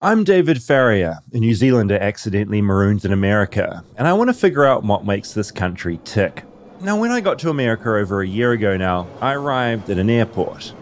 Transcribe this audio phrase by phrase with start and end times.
[0.00, 4.64] I'm David Farrier, a New Zealander accidentally marooned in America, and I want to figure
[4.64, 6.44] out what makes this country tick.
[6.80, 10.08] Now, when I got to America over a year ago now, I arrived at an
[10.08, 10.72] airport,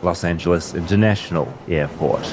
[0.00, 2.24] Los Angeles International Airport.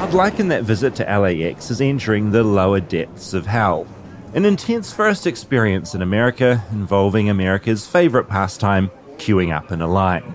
[0.00, 3.86] I'd liken that visit to LAX as entering the lower depths of hell.
[4.34, 10.34] An intense first experience in America involving America's favourite pastime, queuing up in a line.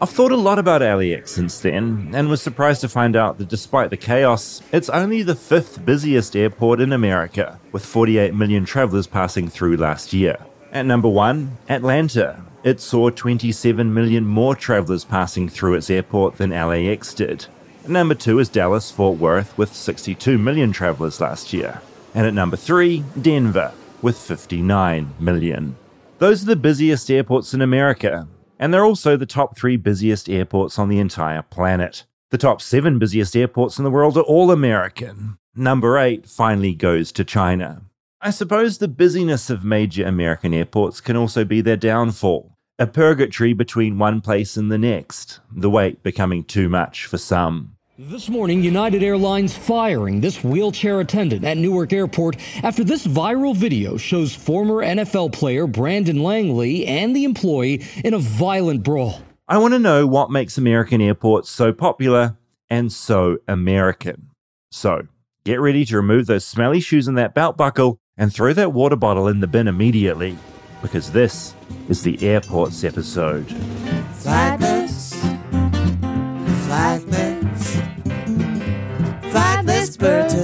[0.00, 3.48] I've thought a lot about LAX since then, and was surprised to find out that
[3.48, 9.08] despite the chaos, it's only the fifth busiest airport in America, with 48 million travellers
[9.08, 10.38] passing through last year.
[10.70, 12.44] At number one, Atlanta.
[12.62, 17.46] It saw 27 million more travellers passing through its airport than LAX did.
[17.82, 21.80] At number two is Dallas Fort Worth, with 62 million travellers last year.
[22.14, 25.74] And at number three, Denver, with 59 million.
[26.18, 30.78] Those are the busiest airports in America, and they're also the top three busiest airports
[30.78, 32.04] on the entire planet.
[32.30, 35.38] The top seven busiest airports in the world are all American.
[35.54, 37.82] Number eight finally goes to China.
[38.20, 42.52] I suppose the busyness of major American airports can also be their downfall.
[42.78, 47.77] A purgatory between one place and the next, the wait becoming too much for some.
[48.00, 53.96] This morning, United Airlines firing this wheelchair attendant at Newark Airport after this viral video
[53.96, 59.20] shows former NFL player Brandon Langley and the employee in a violent brawl.
[59.48, 62.36] I want to know what makes American airports so popular
[62.70, 64.30] and so American.
[64.70, 65.08] So,
[65.42, 68.94] get ready to remove those smelly shoes and that belt buckle and throw that water
[68.94, 70.38] bottle in the bin immediately,
[70.82, 71.52] because this
[71.88, 73.52] is the airports episode.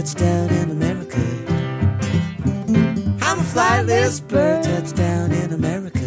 [0.04, 1.18] Touchdown in America.
[3.22, 6.00] I'm a flightless bird touchdown in America.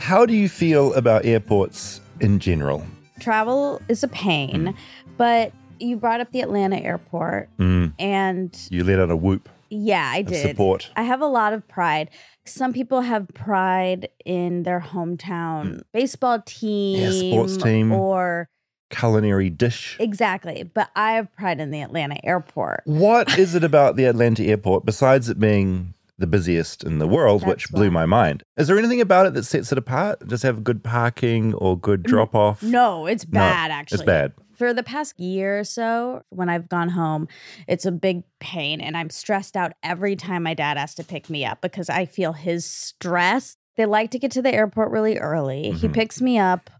[0.00, 2.86] How do you feel about airports in general?
[3.20, 4.74] Travel is a pain,
[5.18, 10.08] but you brought up the Atlanta airport, Mm, and you let out a whoop yeah,
[10.10, 10.40] I did.
[10.48, 10.90] support.
[10.96, 12.08] I have a lot of pride.
[12.46, 17.92] Some people have pride in their hometown baseball team, sports team.
[17.92, 18.48] or
[18.90, 19.96] Culinary dish.
[19.98, 20.62] exactly.
[20.62, 22.82] But I have pride in the Atlanta airport.
[22.84, 27.46] What is it about the Atlanta airport, besides it being the busiest in the world,
[27.46, 28.42] which blew my mind?
[28.56, 30.26] Is there anything about it that sets it apart?
[30.26, 32.62] Does it have good parking or good drop off?
[32.62, 33.70] No, it's bad.
[33.70, 34.32] actually, It's bad.
[34.54, 37.28] for the past year or so, when I've gone home,
[37.68, 41.28] it's a big pain and I'm stressed out every time my dad has to pick
[41.28, 43.56] me up because I feel his stress.
[43.76, 45.72] They like to get to the airport really early.
[45.72, 45.92] He Mhm.
[45.92, 46.70] picks me up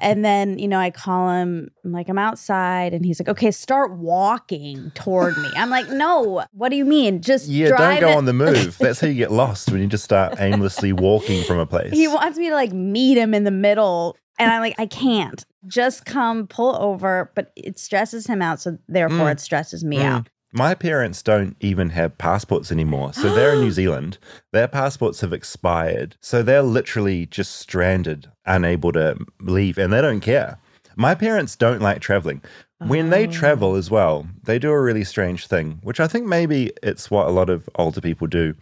[0.00, 2.92] and then, you know, I call him, I'm like, I'm outside.
[2.94, 5.52] And he's like, okay, start walking toward me.
[5.56, 7.20] I'm like, no, what do you mean?
[7.22, 8.78] Just Yeah, don't go it." on the move.
[8.78, 11.92] That's how you get lost when you just start aimlessly walking from a place.
[11.92, 14.16] He wants me to like meet him in the middle.
[14.38, 15.44] And I'm like, I can't.
[15.68, 17.30] Just come pull over.
[17.34, 18.60] But it stresses him out.
[18.60, 19.32] So therefore, Mm.
[19.32, 20.04] it stresses me Mm.
[20.04, 20.28] out.
[20.52, 23.12] My parents don't even have passports anymore.
[23.14, 24.18] So they're in New Zealand.
[24.52, 26.16] Their passports have expired.
[26.20, 30.58] So they're literally just stranded, unable to leave, and they don't care.
[30.94, 32.42] My parents don't like traveling.
[32.86, 33.30] When they Oh.
[33.30, 37.28] travel as well, they do a really strange thing, which I think maybe it's what
[37.28, 38.54] a lot of older people do,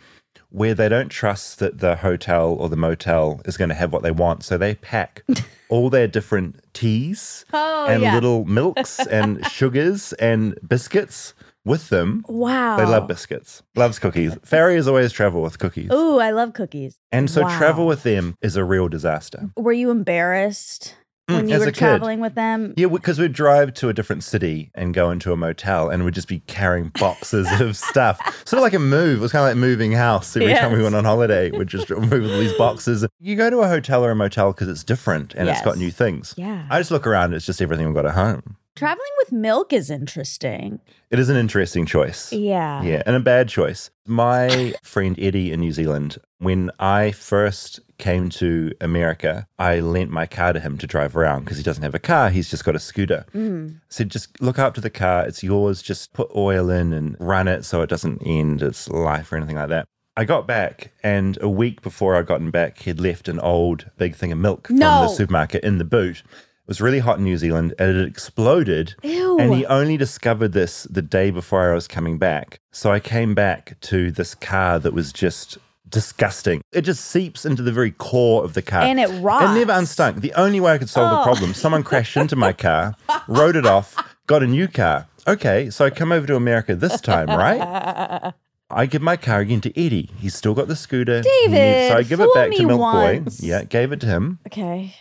[0.50, 4.02] where they don't trust that the hotel or the motel is going to have what
[4.04, 4.44] they want.
[4.44, 5.24] So they pack
[5.68, 8.14] all their different teas Oh, and yeah.
[8.14, 11.34] little milks and sugars and biscuits
[11.64, 12.24] with them.
[12.28, 12.76] Wow.
[12.76, 14.36] They love biscuits, loves cookies.
[14.44, 15.90] Farriers always travel with cookies.
[15.92, 16.96] Ooh, I love cookies.
[17.12, 17.58] And so wow.
[17.58, 19.50] travel with them is a real disaster.
[19.56, 20.96] Were you embarrassed
[21.28, 21.74] when Mm, you as were kid.
[21.76, 22.74] traveling with them?
[22.76, 26.14] Yeah, because we'd drive to a different city and go into a motel and we'd
[26.14, 28.18] just be carrying boxes of stuff.
[28.46, 29.18] Sort of like a move.
[29.18, 30.36] It was kind of like moving house.
[30.36, 33.06] Every time we went on holiday, we'd just move all these boxes.
[33.20, 35.90] You go to a hotel or a motel because it's different and it's got new
[35.92, 36.34] things.
[36.36, 36.66] Yeah.
[36.68, 38.56] I just look around it's just everything we've got at home.
[38.76, 40.80] Traveling with milk is interesting.
[41.10, 42.32] It is an interesting choice.
[42.32, 42.82] Yeah.
[42.82, 43.90] Yeah, and a bad choice.
[44.06, 50.24] My friend Eddie in New Zealand, when I first came to America, I lent my
[50.24, 52.30] car to him to drive around because he doesn't have a car.
[52.30, 53.26] He's just got a scooter.
[53.34, 53.76] Mm.
[53.76, 55.26] I said, just look up to the car.
[55.26, 55.82] It's yours.
[55.82, 59.56] Just put oil in and run it so it doesn't end its life or anything
[59.56, 59.86] like that.
[60.16, 64.16] I got back, and a week before I'd gotten back, he'd left an old big
[64.16, 66.22] thing of milk from the supermarket in the boot.
[66.70, 68.94] It was really hot in New Zealand, and it exploded.
[69.02, 69.38] Ew.
[69.40, 72.60] And he only discovered this the day before I was coming back.
[72.70, 75.58] So I came back to this car that was just
[75.88, 76.62] disgusting.
[76.70, 78.82] It just seeps into the very core of the car.
[78.82, 79.46] And it rots.
[79.46, 80.20] It never unstunk.
[80.20, 81.24] The only way I could solve the Oh.
[81.24, 82.94] problem, someone crashed into my car,
[83.26, 83.96] wrote it off,
[84.28, 85.08] got a new car.
[85.26, 88.32] Okay, so I come over to America this time, right?
[88.70, 90.08] I give my car again to Eddie.
[90.18, 91.20] He's still got the scooter.
[91.22, 93.40] David, so I give it back to Milk once.
[93.40, 93.46] Boy.
[93.48, 94.38] Yeah, gave it to him.
[94.46, 94.94] Okay.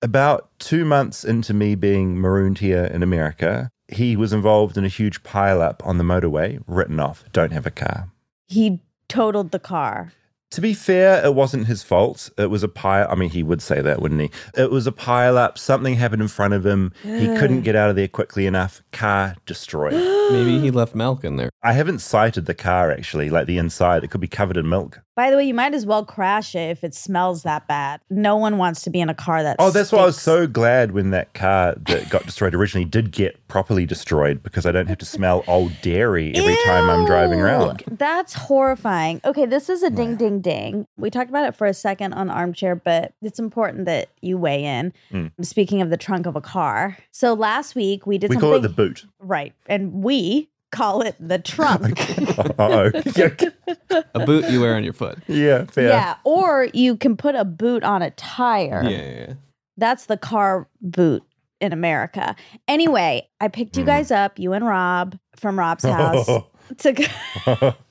[0.00, 4.88] About two months into me being marooned here in America, he was involved in a
[4.88, 8.08] huge pileup on the motorway, written off, don't have a car.
[8.46, 10.12] He totaled the car.
[10.52, 12.30] To be fair, it wasn't his fault.
[12.38, 13.06] It was a pile.
[13.10, 14.30] I mean, he would say that, wouldn't he?
[14.54, 15.58] It was a pile up.
[15.58, 16.92] Something happened in front of him.
[17.02, 18.82] He couldn't get out of there quickly enough.
[18.90, 19.92] Car destroyed.
[20.32, 21.50] Maybe he left milk in there.
[21.62, 24.04] I haven't sighted the car actually, like the inside.
[24.04, 25.00] It could be covered in milk.
[25.18, 28.00] By the way, you might as well crash it if it smells that bad.
[28.08, 29.56] No one wants to be in a car that.
[29.58, 33.10] Oh, that's why I was so glad when that car that got destroyed originally did
[33.10, 37.40] get properly destroyed because I don't have to smell old dairy every time I'm driving
[37.40, 37.82] around.
[37.90, 39.20] That's horrifying.
[39.24, 40.86] Okay, this is a ding ding ding.
[40.96, 44.62] We talked about it for a second on Armchair, but it's important that you weigh
[44.62, 44.92] in.
[45.10, 45.32] Mm.
[45.44, 46.96] Speaking of the trunk of a car.
[47.10, 49.04] So last week we did We something call it the boot.
[49.18, 51.98] right, and we call it the trunk.
[54.14, 55.18] A boot you wear on your foot.
[55.26, 55.88] yeah, fair.
[55.88, 58.82] yeah, or you can put a boot on a tire.
[58.84, 59.32] Yeah, yeah, yeah.
[59.76, 61.22] That's the car boot
[61.60, 62.34] in America.
[62.66, 66.26] Anyway, I picked you guys up, you and Rob, from Rob's house
[66.78, 67.04] to go,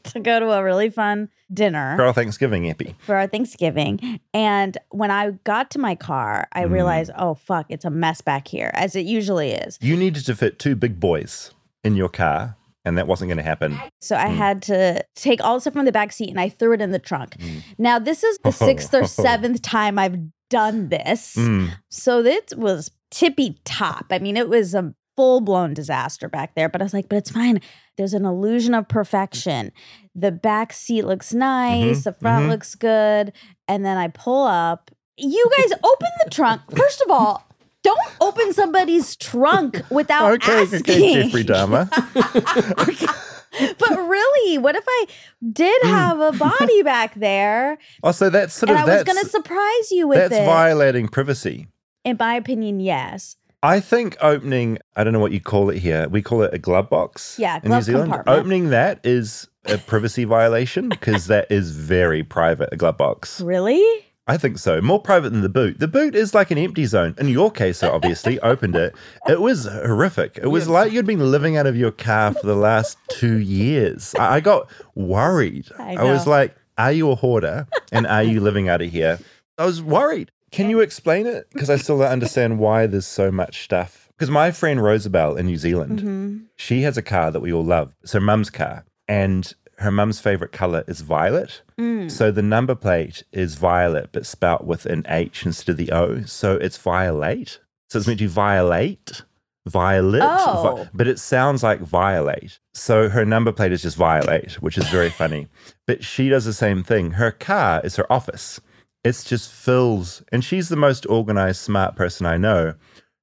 [0.04, 2.94] to go to a really fun dinner Carl Thanksgiving epi.
[3.00, 4.20] for our Thanksgiving.
[4.34, 6.72] And when I got to my car, I Mm.
[6.72, 9.78] realized, oh fuck, it's a mess back here, as it usually is.
[9.82, 11.52] You needed to fit two big boys
[11.86, 12.57] in your car,
[12.88, 13.78] and that wasn't going to happen.
[14.02, 14.36] So I Mm.
[14.36, 16.92] had to take all the stuff from the back seat and I threw it in
[16.92, 17.36] the trunk.
[17.38, 17.62] Mm.
[17.78, 20.18] Now this is the sixth or seventh time I've
[20.50, 21.36] done this.
[21.36, 21.72] Mm.
[21.90, 24.06] So this was tippy top.
[24.12, 27.18] I mean, it was a full blown disaster back there, but I was like, but
[27.18, 27.60] it's fine.
[27.98, 29.72] There's an illusion of perfection.
[30.14, 32.50] The back seat looks nice, Mhm, the front mhm.
[32.50, 33.34] looks good.
[33.68, 34.92] And then I pull up.
[35.18, 36.62] You guys open the trunk.
[36.76, 37.47] First of all,
[37.88, 40.80] don't open somebody's trunk without Okay, asking.
[40.82, 41.88] okay, Jeffrey Dahmer.
[43.80, 45.06] but really, what if I
[45.52, 45.90] did Hmm.
[45.90, 49.30] have a body back there Oh, so that's sort and of I was going to
[49.30, 50.46] surprise you with that's it?
[50.46, 51.68] violating privacy.
[52.04, 53.36] In my opinion, yes.
[53.64, 56.08] I think opening, I don't know what you call it here.
[56.08, 57.38] We call it a glove box.
[57.40, 58.12] Yeah, in New Zealand.
[58.12, 58.40] compartment.
[58.40, 63.42] Opening that is a privacy violation because that is very private, a glove box.
[63.42, 63.84] Really?
[64.28, 64.82] I think so.
[64.82, 65.80] More private than the boot.
[65.80, 67.16] The boot is like an empty zone.
[67.18, 68.94] In your case, so obviously, opened it.
[69.28, 70.38] It was horrific.
[70.42, 74.14] It was like you'd been living out of your car for the last two years.
[74.16, 75.68] I, I got worried.
[75.80, 77.68] I I was like, are you a hoarder?
[77.92, 79.20] And are you living out of here?
[79.58, 80.32] I was worried.
[80.52, 81.48] Can you explain it?
[81.52, 84.10] Because I still don't understand why there's so much stuff.
[84.18, 87.64] Because my friend Rosabelle in New Zealand, hmm she has a car that we all
[87.64, 87.94] love.
[88.02, 88.84] It's her mum's car.
[89.08, 91.62] And her mum's favorite color is violet.
[91.80, 92.10] Mm.
[92.10, 96.24] So the number plate is violet, but spelt with an H instead of the O.
[96.24, 97.60] So it's violate.
[97.90, 99.22] So it's meant to be violate,
[99.68, 100.76] violet, Oh.
[100.84, 102.60] vi- but it sounds like violate.
[102.74, 105.48] So her number plate is just violate, which is very funny.
[105.86, 107.12] But she does the same thing.
[107.12, 108.60] Her car is her office.
[109.04, 112.74] It's just fills, and she's the most organized, smart person I know.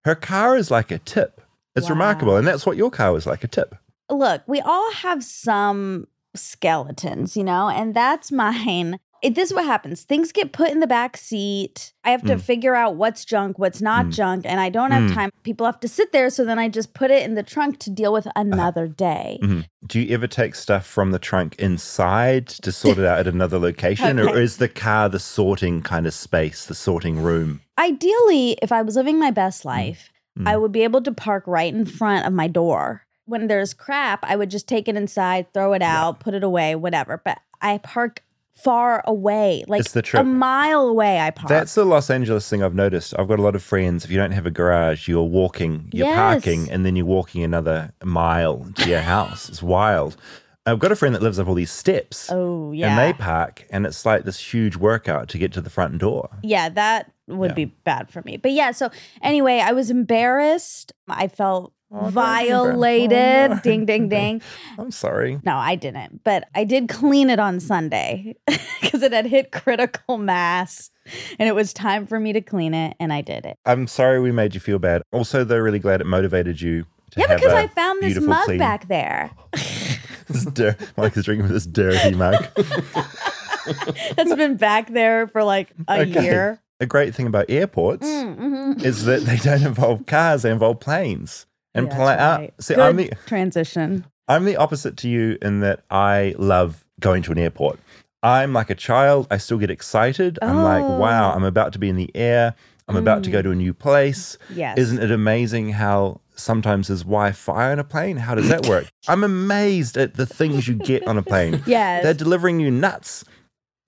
[0.05, 1.41] Her car is like a tip.
[1.75, 1.95] It's Wow.
[1.95, 2.37] remarkable.
[2.37, 3.75] And that's what your car was like a tip.
[4.11, 8.99] Look, we all have some skeletons, you know, and that's mine.
[9.25, 10.03] It, this is what happens.
[10.03, 11.95] Things get put in the back seat.
[12.05, 12.43] I have to Mm.
[12.43, 14.13] figure out what's junk, what's not Mm.
[14.13, 15.15] junk, and I don't have Mm.
[15.15, 15.31] time.
[15.45, 17.91] People have to sit there, so then I just put it in the trunk to
[17.91, 19.39] deal with another day.
[19.43, 19.65] Mhm.
[19.87, 23.59] Do you ever take stuff from the trunk inside to sort it out at another
[23.69, 27.63] location, or is the car the sorting kind of space, the sorting room?
[27.79, 30.49] Ideally, if I was living my best life, Mm.
[30.49, 33.04] I would be able to park right in front of my door.
[33.27, 36.75] When there's crap, I would just take it inside, throw it out, put it away,
[36.75, 37.21] whatever.
[37.25, 38.23] But I park
[38.55, 39.83] far away, like
[40.15, 41.19] a mile away.
[41.21, 41.49] I park.
[41.49, 43.15] That's the Los Angeles thing I've noticed.
[43.19, 44.05] I've got a lot of friends.
[44.05, 46.15] If you don't have a garage, you're walking, you're Yes.
[46.17, 49.49] parking, and then you're walking another mile to your house.
[49.49, 50.17] It's wild.
[50.67, 52.31] I've got a friend that lives up all these steps.
[52.31, 55.69] oh yeah, And they park, and it's like this huge workout to get to the
[55.71, 56.31] front door.
[56.43, 57.55] yeah, that would Yeah.
[57.55, 58.37] be bad for me.
[58.37, 58.91] But yeah, so
[59.21, 60.93] anyway, I was embarrassed.
[61.09, 63.51] I felt Oh, violated.
[63.53, 63.61] Oh, no.
[63.61, 64.43] Ding, ding, ding.
[64.79, 65.39] I'm sorry.
[65.45, 66.25] No, I didn't.
[66.25, 68.35] But I did clean it on Sunday
[68.81, 70.91] because it had hit critical mass
[71.39, 72.97] and it was time for me to clean it.
[72.99, 73.59] And I did it.
[73.65, 75.03] I'm sorry we made you feel bad.
[75.13, 76.85] Also, though, really glad it motivated you.
[77.13, 79.31] To Yeah, have because a I found this mug clean- back there.
[80.55, 82.45] dir- Mike is drinking with this dirty mug.
[84.17, 86.23] That's been back there for like a Okay.
[86.25, 86.61] year.
[86.81, 88.85] A great thing about airports Mm, mhm.
[88.85, 91.47] is that they don't involve cars; they involve planes.
[91.75, 92.55] And Yeah, pla- that's uh, right.
[92.61, 94.05] see, Good I'm the transition.
[94.29, 97.79] I'm the opposite to you in that I love going to an airport.
[98.23, 99.27] I'm like a child.
[99.31, 100.39] I still get excited.
[100.41, 100.99] I'm like, Oh.
[100.99, 102.55] wow, I'm about to be in the air.
[102.89, 104.37] I'm about to go to a new place.
[104.55, 104.77] Yes.
[104.79, 108.17] Isn't it amazing how sometimes there's Wi-Fi on a plane?
[108.19, 108.87] How does that work?
[109.09, 111.63] I'm amazed at the things you get on a plane.
[111.67, 112.03] Yes.
[112.03, 113.25] They're delivering you nuts.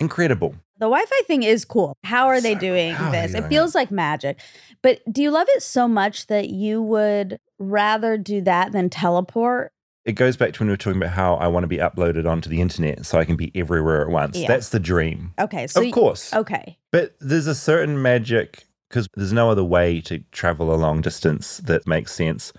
[0.00, 0.55] Incredible.
[0.78, 1.97] The Wi Fi thing is cool.
[2.05, 3.33] How are they doing this?
[3.33, 4.38] they It doing feels like magic.
[4.83, 9.73] But do you love it so much that you would rather do that than teleport?
[10.04, 12.28] It goes back to when we were talking about how I want to be uploaded
[12.30, 14.37] onto the internet so I can be everywhere at once.
[14.38, 14.47] Yeah.
[14.47, 15.33] That's the dream.
[15.38, 15.66] Okay.
[15.66, 16.33] So of course.
[16.33, 16.78] Okay.
[16.92, 21.59] But there's a certain magic because there's no other way to travel a long distance
[21.59, 22.52] that makes sense.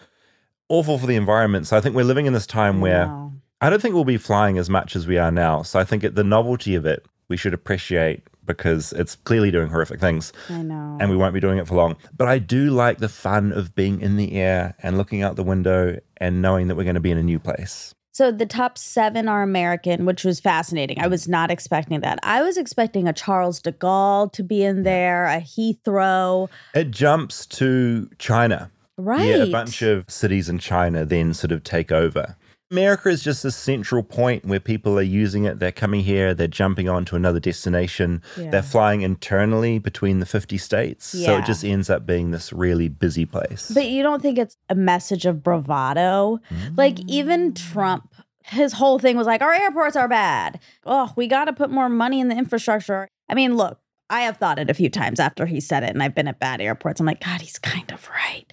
[0.68, 1.68] Awful for the environment.
[1.68, 3.32] So I think we're living in this time where Wow.
[3.62, 5.62] I don't think we'll be flying as much as we are now.
[5.62, 9.68] So I think it, the novelty of it we should appreciate because it's clearly doing
[9.68, 10.98] horrific things I know.
[11.00, 11.98] and we won't be doing it for long.
[12.16, 15.44] But I do like the fun of being in the air and looking out the
[15.44, 17.94] window and knowing that we're going to be in a new place.
[18.14, 21.00] So the top seven are American, which was fascinating.
[21.00, 22.18] I was not expecting that.
[22.24, 26.50] I was expecting a Charles de Gaulle to be in there, a Heathrow.
[26.74, 28.72] It jumps to China.
[28.98, 29.24] Right.
[29.28, 32.36] Yeah, a bunch of cities in China then sort of take over.
[32.72, 35.60] America is just a central point where people are using it.
[35.60, 38.50] They're coming here, they're jumping on to another destination, Yeah.
[38.50, 41.06] they're flying internally between the 50 states.
[41.06, 43.72] So it just ends up being this really busy place.
[43.74, 46.40] But you don't think it's a message of bravado?
[46.76, 47.06] Like mm.
[47.08, 50.60] even Trump, his whole thing was like, our airports are bad.
[50.86, 53.08] Oh, we got to put more money in the infrastructure.
[53.30, 56.02] I mean, look, I have thought it a few times after he said it, and
[56.02, 57.00] I've been at bad airports.
[57.00, 58.46] I'm like, God, he's kind of right.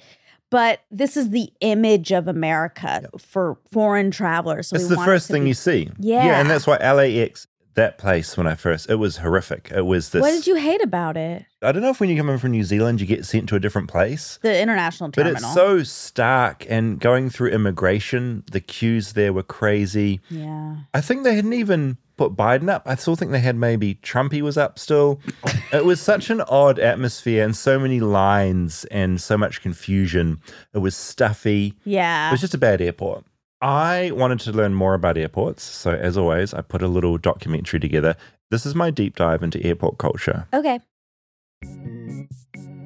[0.55, 4.69] But this is the image of America for foreign travelers.
[4.69, 5.91] So it's the want it first thing be- you see.
[5.99, 6.25] Yeah.
[6.25, 9.73] Yeah, and that's why LAX, that place when I first, it was horrific.
[9.75, 10.23] It was this.
[10.23, 11.45] What did you hate about it?
[11.61, 13.57] I don't know if when you come in from New Zealand, you get sent to
[13.57, 14.39] a different place.
[14.43, 15.35] The international terminal.
[15.35, 20.21] But it's so stark, and going through immigration, the queues there were crazy.
[20.31, 20.77] yeah.
[20.95, 22.83] I think they hadn't even put Biden up.
[22.87, 25.21] I still think they had maybe Trumpy was up still.
[25.73, 30.41] it was such an odd atmosphere and so many lines and so much confusion.
[30.73, 31.75] It was stuffy.
[31.85, 32.29] Yeah.
[32.29, 33.25] It was just a bad airport.
[33.61, 35.63] I wanted to learn more about airports.
[35.63, 38.15] So, as always, I put a little documentary together.
[38.51, 40.47] This is my deep dive into airport culture.
[40.53, 40.81] okay.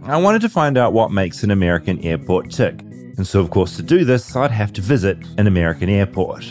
[0.04, 2.80] I wanted to find out what makes an American airport tick.
[3.18, 6.44] And so, of course, to do this, I'd have to visit an American airport.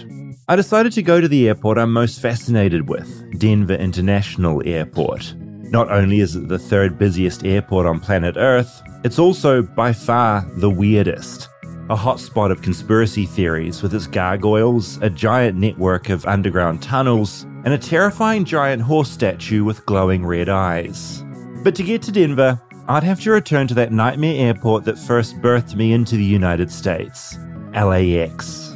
[0.49, 5.35] I decided to go to the airport I'm most fascinated with Denver International Airport.
[5.35, 10.49] Not only is it the third busiest airport on planet Earth, it's also by far
[10.55, 11.49] the weirdest.
[11.89, 17.73] A hotspot of conspiracy theories with its gargoyles, a giant network of underground tunnels, and
[17.73, 21.25] a terrifying giant horse statue with glowing red eyes.
[21.61, 25.41] But to get to Denver, I'd have to return to that nightmare airport that first
[25.41, 27.37] birthed me into the United States
[27.73, 28.66] LAX.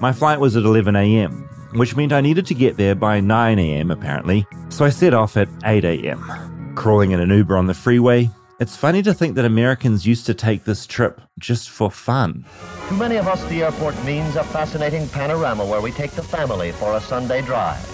[0.00, 3.58] My flight was at 11 a.m., which meant I needed to get there by 9
[3.58, 3.90] a.m.
[3.90, 6.72] apparently, so I set off at 8 a.m.
[6.74, 8.30] Crawling in an Uber on the freeway,
[8.60, 12.46] it's funny to think that Americans used to take this trip just for fun.
[12.88, 16.72] To many of us, the airport means a fascinating panorama where we take the family
[16.72, 17.86] for a Sunday drive.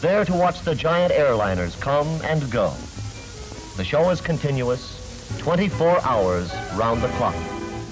[0.00, 2.72] There to watch the giant airliners come and go.
[3.76, 7.34] The show is continuous, 24 hours round the clock.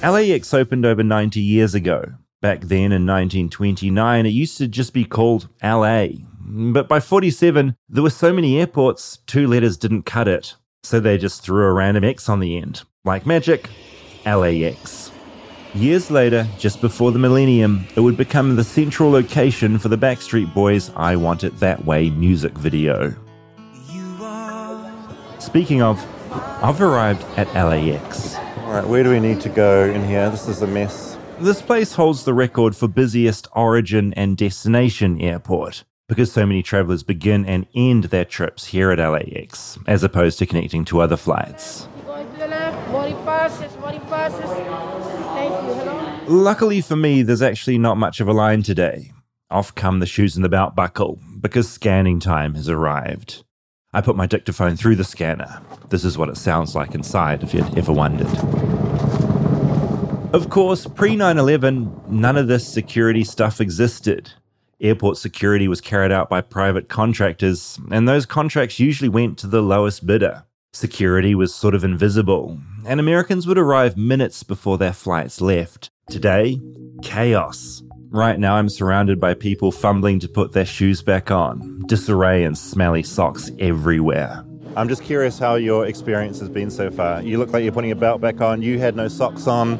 [0.02, 2.04] LAX opened over 90 years ago.
[2.42, 6.08] Back then in 1929, it used to just be called LA.
[6.40, 10.56] But by 47, there were so many airports, two letters didn't cut it.
[10.82, 12.82] So they just threw a random X on the end.
[13.04, 13.70] Like magic,
[14.26, 15.12] LAX.
[15.72, 20.52] Years later, just before the millennium, it would become the central location for the Backstreet
[20.52, 23.14] Boys' I Want It That Way music video.
[25.38, 26.04] Speaking of,
[26.60, 28.34] I've arrived at LAX.
[28.34, 30.28] All right, where do we need to go in here?
[30.28, 31.11] This is a mess.
[31.42, 37.02] This place holds the record for busiest origin and destination airport because so many travelers
[37.02, 41.88] begin and end their trips here at LAX as opposed to connecting to other flights.
[46.28, 49.10] Luckily for me, there's actually not much of a line today.
[49.50, 53.42] Off come the shoes and the belt buckle because scanning time has arrived.
[53.92, 55.60] I put my dictaphone through the scanner.
[55.88, 58.71] This is what it sounds like inside, if you'd ever wondered.
[60.32, 64.32] Of course, pre 9 11, none of this security stuff existed.
[64.80, 69.60] Airport security was carried out by private contractors, and those contracts usually went to the
[69.60, 70.44] lowest bidder.
[70.72, 75.90] Security was sort of invisible, and Americans would arrive minutes before their flights left.
[76.08, 76.58] Today,
[77.02, 77.82] chaos.
[78.08, 82.56] Right now, I'm surrounded by people fumbling to put their shoes back on, disarray and
[82.56, 84.46] smelly socks everywhere.
[84.76, 87.20] I'm just curious how your experience has been so far.
[87.20, 88.62] You look like you're putting a belt back on.
[88.62, 89.78] You had no socks on.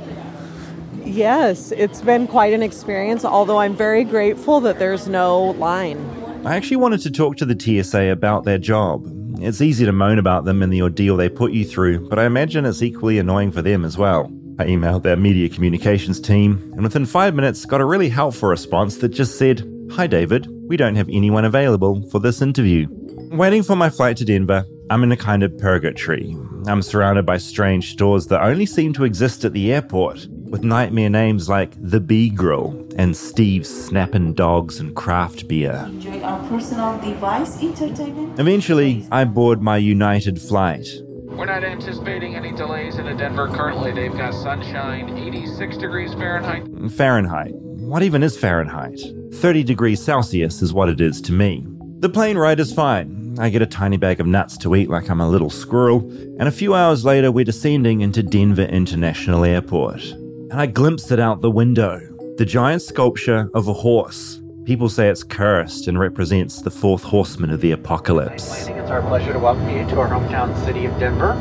[1.04, 5.99] Yes, it's been quite an experience, although I'm very grateful that there's no line.
[6.44, 9.06] I actually wanted to talk to the TSA about their job.
[9.40, 12.26] It's easy to moan about them and the ordeal they put you through, but I
[12.26, 14.30] imagine it's equally annoying for them as well.
[14.58, 18.99] I emailed their media communications team, and within five minutes got a really helpful response
[18.99, 22.87] that just said, Hi David, we don't have anyone available for this interview.
[23.32, 26.37] Waiting for my flight to Denver, I'm in a kind of purgatory.
[26.66, 31.09] I'm surrounded by strange stores that only seem to exist at the airport, with nightmare
[31.09, 35.85] names like The Bee Grill and Steve's Snappin' Dogs and Craft Beer.
[35.87, 38.38] Enjoy our personal device entertainment.
[38.38, 40.87] Eventually, I board my United flight.
[41.25, 43.49] We're not anticipating any delays into Denver.
[43.49, 46.68] Currently, they've got sunshine, 86 degrees Fahrenheit.
[46.92, 47.54] Fahrenheit.
[47.54, 49.00] What even is Fahrenheit?
[49.32, 51.66] 30 degrees Celsius is what it is to me.
[52.00, 53.37] The plane ride is fine.
[53.38, 56.00] I get a tiny bag of nuts to eat like I'm a little squirrel,
[56.38, 60.14] and a few hours later, we're descending into Denver International Airport.
[60.52, 61.99] And I glimpsed it out the window
[62.37, 64.42] the giant sculpture of a horse.
[64.66, 68.66] People say it's cursed and represents the fourth horseman of the apocalypse.
[68.68, 71.32] It's our pleasure to welcome you to our hometown city of Denver.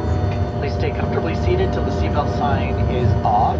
[0.60, 3.58] Please stay comfortably seated till the seatbelt sign is off.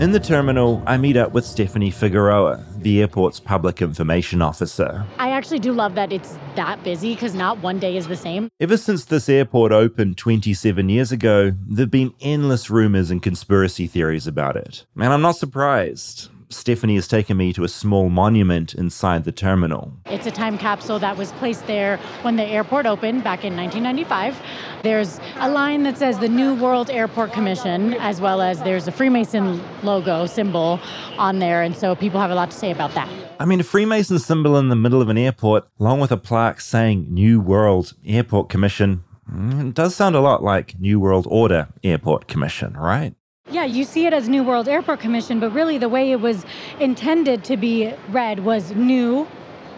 [0.00, 5.04] In the terminal, I meet up with Stephanie Figueroa, the airport's public information officer.
[5.18, 8.48] I actually do love that it's that busy because not one day is the same.
[8.60, 13.88] Ever since this airport opened 27 years ago, there have been endless rumors and conspiracy
[13.88, 14.86] theories about it.
[14.94, 16.30] And I'm not surprised.
[16.48, 19.92] Stephanie has taken me to a small monument inside the terminal.
[20.06, 24.40] It's a time capsule that was placed there when the airport opened back in 1995.
[24.82, 28.92] There's a line that says the New World Airport Commission, as well as there's a
[28.92, 30.80] Freemason logo symbol
[31.18, 33.08] on there, and so people have a lot to say about that.
[33.38, 36.60] I mean, a Freemason symbol in the middle of an airport, along with a plaque
[36.60, 41.68] saying New World Airport Commission, mm, it does sound a lot like New World Order
[41.82, 43.14] Airport Commission, right?
[43.50, 46.44] Yeah, you see it as New World Airport Commission, but really the way it was
[46.80, 49.26] intended to be read was New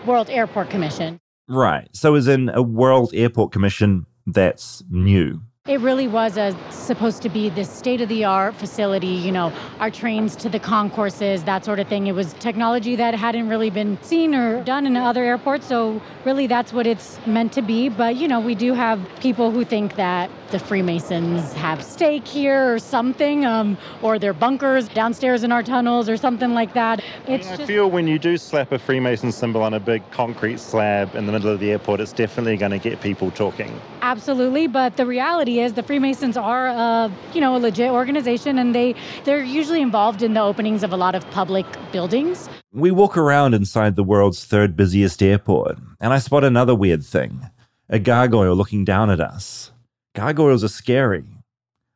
[0.07, 1.21] World Airport Commission.
[1.49, 1.89] Right.
[1.93, 5.41] So, as in a World Airport Commission that's new.
[5.69, 9.53] It really was a, supposed to be this state of the art facility, you know,
[9.81, 12.07] our trains to the concourses, that sort of thing.
[12.07, 15.67] It was technology that hadn't really been seen or done in other airports.
[15.67, 17.91] So, really, that's what it's meant to be.
[17.91, 22.73] But, you know, we do have people who think that the Freemasons have stake here
[22.73, 27.05] or something, um, or their bunkers downstairs in our tunnels or something like that.
[27.27, 27.67] It's I just...
[27.67, 31.33] feel when you do slap a Freemason symbol on a big concrete slab in the
[31.33, 33.79] middle of the airport, it's definitely going to get people talking.
[34.09, 38.75] Absolutely, but the reality is the Freemasons are, a, you know, a legit organization, and
[38.75, 38.95] they
[39.25, 42.49] they're usually involved in the openings of a lot of public buildings.
[42.73, 47.51] We walk around inside the world's third busiest airport, and I spot another weird thing:
[47.91, 49.73] a gargoyle looking down at us.
[50.15, 51.27] Gargoyles are scary.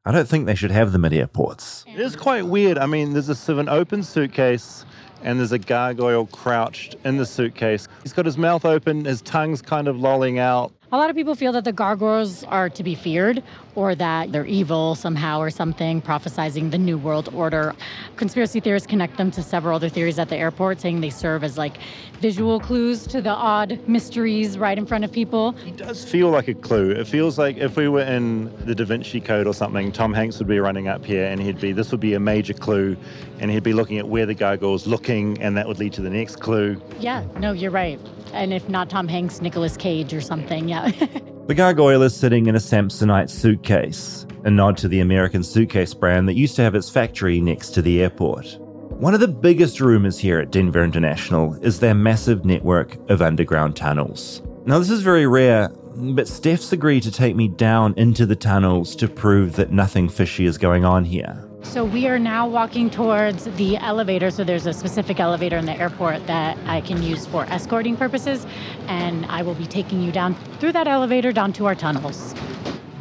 [0.05, 1.83] I don't think they should have them at airports.
[1.89, 2.77] It is quite weird.
[2.77, 4.85] I mean, there's a sort of an open suitcase
[5.23, 7.89] and there's a gargoyle crouched in the suitcase.
[8.03, 10.73] He's got his mouth open, his tongue's kind of lolling out.
[10.93, 13.43] A lot of people feel that the gargoyles are to be feared
[13.75, 17.75] or that they're evil somehow or something, prophesizing the New World Order.
[18.17, 21.57] Conspiracy theorists connect them to several other theories at the airport, saying they serve as
[21.57, 21.79] like
[22.21, 25.55] visual clues to the odd mysteries right in front of people.
[25.67, 26.91] It does feel like a clue.
[26.91, 30.39] It feels like if we were in the Da Vinci Code or something, Tom Hanks
[30.39, 32.97] would be running up here and he'd be, this would be a major clue,
[33.41, 36.11] and he'd be looking at where the gargoyle's looking, and that would lead to the
[36.11, 36.81] next clue.
[37.01, 37.99] Yeah, no, you're right.
[38.33, 40.91] And if not Tom Hanks, Nicolas Cage or something, yeah.
[41.47, 46.29] the gargoyle is sitting in a Samsonite suitcase, a nod to the American suitcase brand
[46.29, 48.59] that used to have its factory next to the airport.
[48.61, 53.75] One of the biggest rumors here at Denver International is their massive network of underground
[53.75, 54.43] tunnels.
[54.67, 58.97] Now, this is very rare, but Steph's agreed to take me down into the tunnels
[58.97, 61.49] to prove that nothing fishy is going on here.
[61.63, 64.31] So we are now walking towards the elevator.
[64.31, 68.47] So there's a specific elevator in the airport that I can use for escorting purposes,
[68.89, 72.35] and I will be taking you down through that elevator down to our tunnels.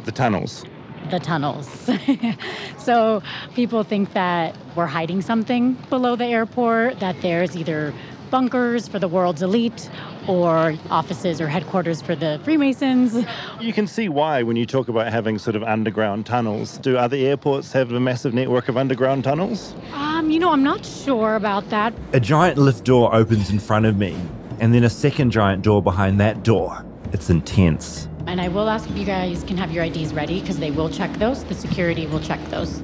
[0.04, 0.64] The tunnels.
[1.10, 1.90] The tunnels.
[2.78, 3.22] so
[3.54, 7.92] people think that we're hiding something below the airport, that there's either
[8.30, 9.90] bunkers for the world's elite
[10.28, 13.24] or offices or headquarters for the Freemasons.
[13.60, 16.78] You can see why when you talk about having sort of underground tunnels.
[16.78, 19.74] Do other airports have a massive network of underground tunnels?
[19.92, 21.94] Um, you know, I'm not sure about that.
[22.12, 24.16] A giant lift door opens in front of me,
[24.60, 26.84] and then a second giant door behind that door.
[27.12, 28.08] It's intense.
[28.26, 30.88] And I will ask if you guys can have your IDs ready because they will
[30.88, 31.44] check those.
[31.44, 32.82] The security will check those.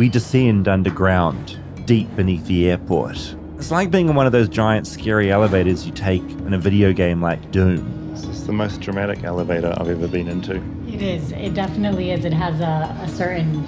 [0.00, 3.36] We descend underground, deep beneath the airport.
[3.58, 6.94] It's like being in one of those giant scary elevators you take in a video
[6.94, 8.14] game like Doom.
[8.14, 10.54] This is the most dramatic elevator I've ever been into.
[10.88, 11.32] It is.
[11.32, 12.24] It definitely is.
[12.24, 13.62] It has a, a certain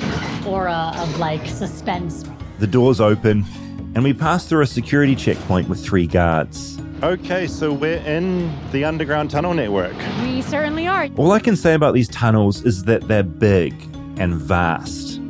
[0.46, 2.24] aura of like suspense.
[2.60, 3.44] The doors open,
[3.94, 6.80] and we pass through a security checkpoint with three guards.
[7.02, 9.94] Okay, so we're in the underground tunnel network.
[10.22, 11.08] We certainly are.
[11.18, 13.74] All I can say about these tunnels is that they're big
[14.16, 15.20] and vast.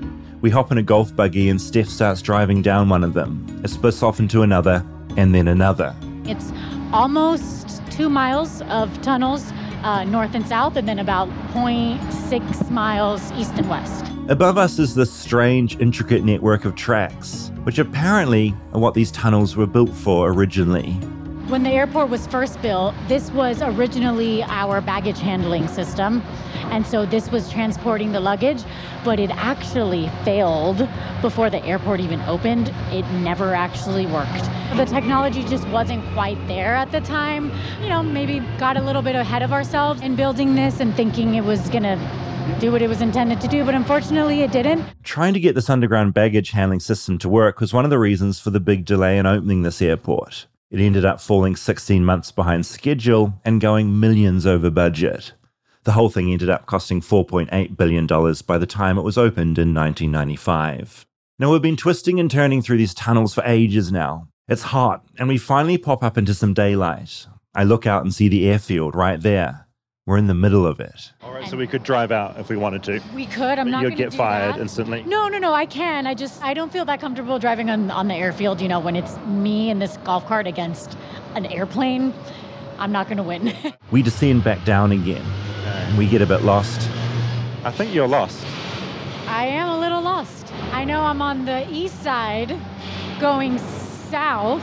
[0.42, 3.62] We hop in a golf buggy and Steph starts driving down one of them.
[3.64, 4.84] It splits off into another
[5.16, 5.94] and then another.
[6.24, 6.52] It's
[6.92, 9.52] almost two miles of tunnels
[9.84, 14.04] uh, north and south, and then about 0.6 miles east and west.
[14.28, 19.56] Above us is this strange, intricate network of tracks, which apparently are what these tunnels
[19.56, 20.92] were built for originally.
[21.52, 26.22] When the airport was first built, this was originally our baggage handling system.
[26.70, 28.62] And so this was transporting the luggage,
[29.04, 30.88] but it actually failed
[31.20, 32.70] before the airport even opened.
[32.90, 34.44] It never actually worked.
[34.78, 37.52] The technology just wasn't quite there at the time.
[37.82, 41.34] You know, maybe got a little bit ahead of ourselves in building this and thinking
[41.34, 44.86] it was going to do what it was intended to do, but unfortunately it didn't.
[45.02, 48.40] Trying to get this underground baggage handling system to work was one of the reasons
[48.40, 50.46] for the big delay in opening this airport.
[50.72, 55.34] It ended up falling 16 months behind schedule and going millions over budget.
[55.84, 59.74] The whole thing ended up costing $4.8 billion by the time it was opened in
[59.74, 61.04] 1995.
[61.38, 64.28] Now, we've been twisting and turning through these tunnels for ages now.
[64.48, 67.26] It's hot, and we finally pop up into some daylight.
[67.54, 69.66] I look out and see the airfield right there.
[70.04, 71.12] We're in the middle of it.
[71.22, 73.00] All right, so we could drive out if we wanted to.
[73.14, 73.56] We could.
[73.56, 73.82] I'm not.
[73.82, 74.60] You'd get do fired that.
[74.60, 75.04] instantly.
[75.04, 75.54] No, no, no.
[75.54, 76.08] I can.
[76.08, 78.60] I just I don't feel that comfortable driving on on the airfield.
[78.60, 80.98] You know, when it's me and this golf cart against
[81.36, 82.12] an airplane,
[82.80, 83.54] I'm not going to win.
[83.92, 85.22] We descend back down again.
[85.66, 86.88] And we get a bit lost.
[87.62, 88.42] I think you're lost.
[89.28, 90.50] I am a little lost.
[90.72, 92.58] I know I'm on the east side,
[93.20, 94.62] going south.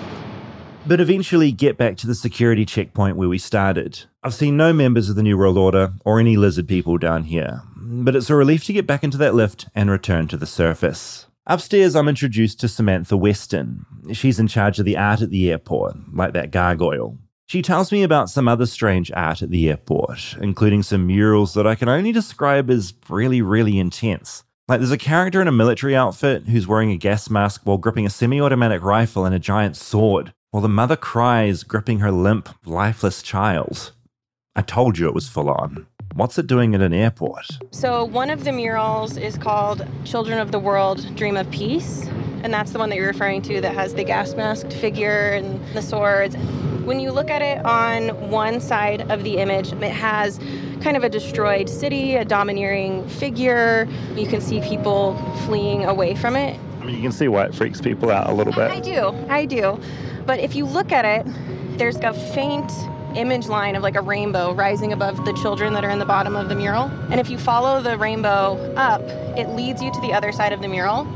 [0.90, 4.06] But eventually get back to the security checkpoint where we started.
[4.24, 7.62] I've seen no members of the New World Order or any lizard people down here,
[7.76, 11.28] but it's a relief to get back into that lift and return to the surface.
[11.46, 13.86] Upstairs, I'm introduced to Samantha Weston.
[14.14, 17.20] She's in charge of the art at the airport, like that gargoyle.
[17.46, 21.68] She tells me about some other strange art at the airport, including some murals that
[21.68, 24.44] I can only describe as really, really intense.
[24.68, 28.08] Like there's a character in a military outfit who's wearing a gas mask while gripping
[28.08, 32.50] a semi automatic rifle and a giant sword, while the mother cries, gripping her limp,
[32.66, 33.92] lifeless child.
[34.56, 35.86] I told you it was full on.
[36.16, 37.46] What's it doing at an airport?
[37.72, 42.08] So, one of the murals is called Children of the World Dream of Peace.
[42.42, 45.64] And that's the one that you're referring to that has the gas masked figure and
[45.76, 46.36] the swords.
[46.84, 50.40] When you look at it on one side of the image, it has
[50.82, 53.88] kind of a destroyed city, a domineering figure.
[54.16, 56.60] You can see people fleeing away from it.
[56.94, 58.72] You can see why it freaks people out a little bit.
[58.72, 59.80] I do, I do.
[60.26, 61.32] But if you look at it,
[61.78, 62.72] there's a faint
[63.16, 66.36] image line of like a rainbow rising above the children that are in the bottom
[66.36, 66.86] of the mural.
[67.10, 69.02] And if you follow the rainbow up,
[69.38, 71.08] it leads you to the other side of the mural.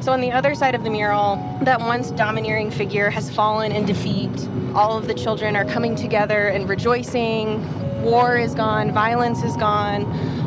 [0.00, 3.84] So on the other side of the mural, that once domineering figure has fallen in
[3.84, 4.30] defeat.
[4.74, 7.62] All of the children are coming together and rejoicing.
[8.02, 10.04] War is gone, violence is gone.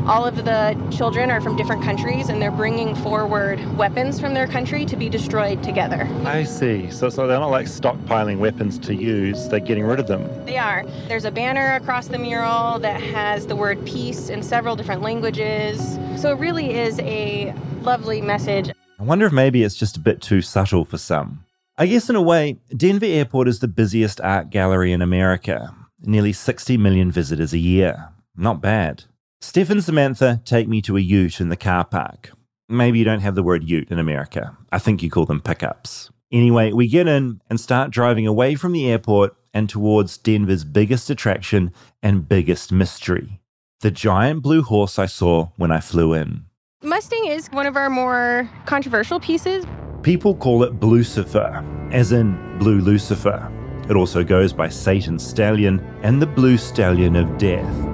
[0.08, 4.48] All of the children are from different countries and they're bringing forward weapons from their
[4.48, 6.10] country to be destroyed together.
[6.26, 6.90] I see.
[6.92, 10.28] So, so they're not like stockpiling weapons to use, they're getting rid of them.
[10.46, 10.84] They are.
[11.08, 15.98] There's a banner across the mural that has the word peace in several different languages.
[16.18, 18.72] So it really is a lovely message.
[19.00, 21.46] I wonder if maybe it's just a bit too subtle for some.
[21.78, 25.76] I guess in a way, Denver Airport is the busiest art gallery in America.
[26.04, 28.10] Nearly 60 million visitors a year.
[28.36, 29.06] Not bad.
[29.42, 32.32] Steph and Samantha take me to a ute in the car park.
[32.70, 34.58] Maybe you don't have the word ute in America.
[34.72, 36.10] I think you call them pickups.
[36.32, 41.10] Anyway, we get in and start driving away from the airport and towards Denver's biggest
[41.10, 43.40] attraction and biggest mystery
[43.84, 46.46] the giant blue horse I saw when I flew in.
[46.84, 49.66] Mustang is one of our more controversial pieces.
[50.04, 51.62] People call it Blucifer,
[51.94, 53.52] as in Blue Lucifer.
[53.90, 57.94] It also goes by Satan's Stallion and the Blue Stallion of Death.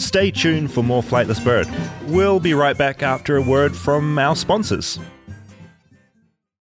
[0.00, 1.66] Stay tuned for more Flightless Bird.
[2.06, 5.00] We'll be right back after a word from our sponsors.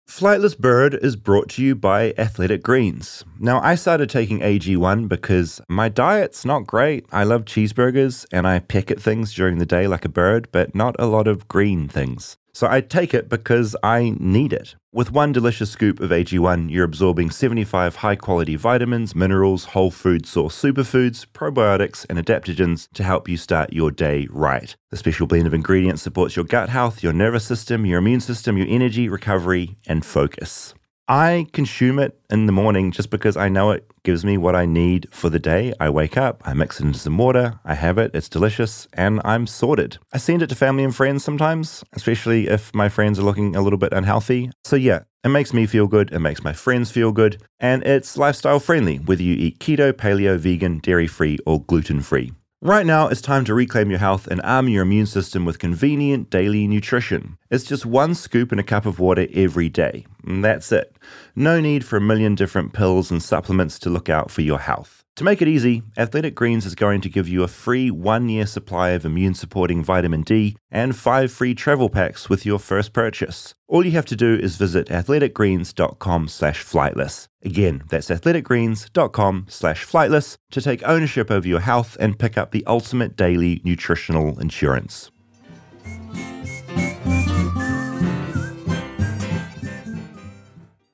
[0.07, 3.25] Flightless Bird is brought to you by Athletic Greens.
[3.39, 7.07] Now, I started taking AG1 because my diet's not great.
[7.13, 10.75] I love cheeseburgers and I peck at things during the day like a bird, but
[10.75, 12.37] not a lot of green things.
[12.59, 14.75] So I take it because I need it.
[14.93, 20.27] With one delicious scoop of AG1, you're absorbing 75 high quality vitamins, minerals, whole food
[20.27, 24.75] source superfoods, probiotics, and adaptogens to help you start your day right.
[24.91, 28.59] The special blend of ingredients supports your gut health, your nervous system, your immune system,
[28.59, 30.75] your energy, recovery, and focus.
[31.11, 34.67] I consume it in the morning just because I know it gives me what I
[34.67, 35.73] need for the day.
[35.81, 39.23] I wake up, I mix it into some water, I have it, it's delicious, and
[39.25, 39.97] I'm sorted.
[40.13, 43.63] I send it to family and friends sometimes, especially if my friends are looking a
[43.63, 44.51] little bit unhealthy.
[44.65, 48.19] So, yeah, it makes me feel good, it makes my friends feel good, and it's
[48.19, 52.33] lifestyle friendly, whether you eat keto, paleo, vegan, dairy free, or gluten free.
[52.61, 56.29] Right now, it's time to reclaim your health and arm your immune system with convenient
[56.29, 57.39] daily nutrition.
[57.51, 60.07] It's just one scoop in a cup of water every day.
[60.27, 60.97] And that's it.
[61.37, 64.98] No need for a million different pills and supplements to look out for your health.
[65.19, 68.47] To make it easy, Athletic Greens is going to give you a free one year
[68.47, 73.53] supply of immune supporting vitamin D and five free travel packs with your first purchase.
[73.67, 77.27] All you have to do is visit athleticgreens.com slash flightless.
[77.43, 82.65] Again, that's athleticgreens.com slash flightless to take ownership over your health and pick up the
[82.69, 85.11] ultimate daily nutritional insurance.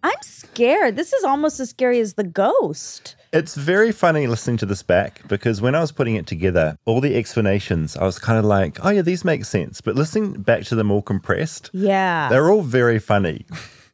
[0.02, 0.96] I'm scared.
[0.96, 3.16] This is almost as scary as the ghost.
[3.34, 7.00] It's very funny listening to this back because when I was putting it together, all
[7.00, 9.80] the explanations, I was kind of like, oh, yeah, these make sense.
[9.80, 12.28] But listening back to them all compressed, Yeah.
[12.28, 13.44] they're all very funny.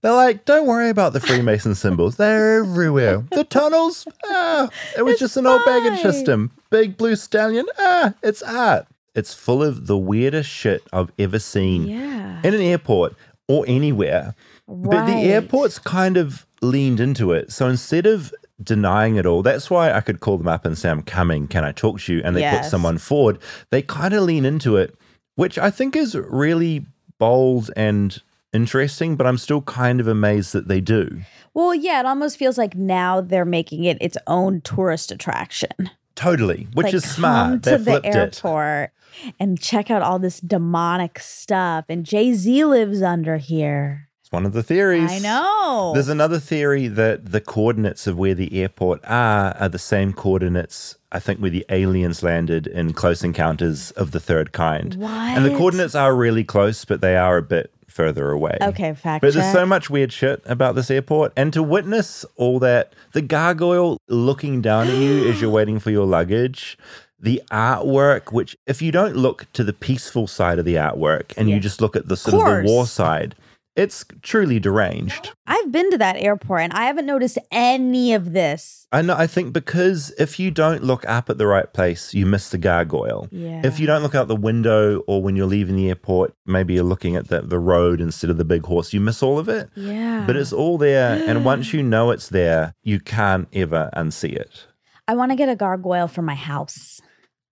[0.03, 2.17] They're like, don't worry about the Freemason symbols.
[2.17, 3.25] They're everywhere.
[3.33, 6.51] The tunnels, ah, it was just an old baggage system.
[6.71, 8.87] Big blue stallion, ah, it's art.
[9.15, 12.41] It's full of the weirdest shit I've ever seen Yeah.
[12.45, 13.15] in an airport
[13.49, 14.35] or anywhere.
[14.67, 14.91] Right.
[14.91, 17.53] But the airport's kind of leaned into it.
[17.53, 20.91] So instead of denying it all, that's why I could call them up and say,
[20.91, 21.47] I'm coming.
[21.49, 22.23] Can I talk to you?
[22.25, 23.39] And they put someone forward.
[23.71, 24.95] They kind of lean into it,
[25.37, 26.87] which I think is really
[27.19, 28.21] bold and
[28.53, 31.21] interesting, but I'm still kind of amazed that they do.
[31.55, 35.91] Well, yeah, it almost feels like now they're making it its own tourist attraction.
[36.17, 37.51] Totally, which Like, is smart.
[37.51, 38.15] Come They to the flipped it.
[38.15, 38.91] airport
[39.39, 41.87] and check out all this demonic stuff.
[41.89, 44.09] And Jay Z lives under here.
[44.31, 45.11] It's one of the theories.
[45.11, 45.91] I know.
[45.93, 50.95] There's another theory that the coordinates of where the airport are are the same coordinates,
[51.11, 54.97] I think, where the aliens landed in Close Encounters of the Third Kind.
[55.03, 58.57] And the coordinates are really close, but they are a bit further away.
[58.63, 61.33] Okay, fact But there's so much weird shit about this airport.
[61.37, 65.91] And to witness all that, the gargoyle looking down at you as you're waiting for
[65.91, 66.79] your luggage,
[67.19, 71.51] the artwork, which if you don't look to the peaceful side of the artwork and
[71.51, 72.65] you just look at the sort of Course.
[72.65, 73.35] the war side,
[73.77, 75.33] it's truly deranged.
[75.47, 78.87] I've been to that airport and I haven't noticed any of this.
[78.93, 79.15] I know.
[79.17, 82.59] I think because if you don't look up at the right place, you miss the
[82.59, 83.29] gargoyle.
[83.31, 83.63] Yeah.
[83.65, 86.83] If you don't look out the window, or when you're leaving the airport, maybe you're
[86.83, 89.71] looking at the, the road instead of the big horse, you miss all of it.
[89.77, 90.25] Yeah.
[90.27, 94.67] But it's all there, and once you know it's there, you can't ever unsee it.
[95.07, 97.00] I want to get a gargoyle for my house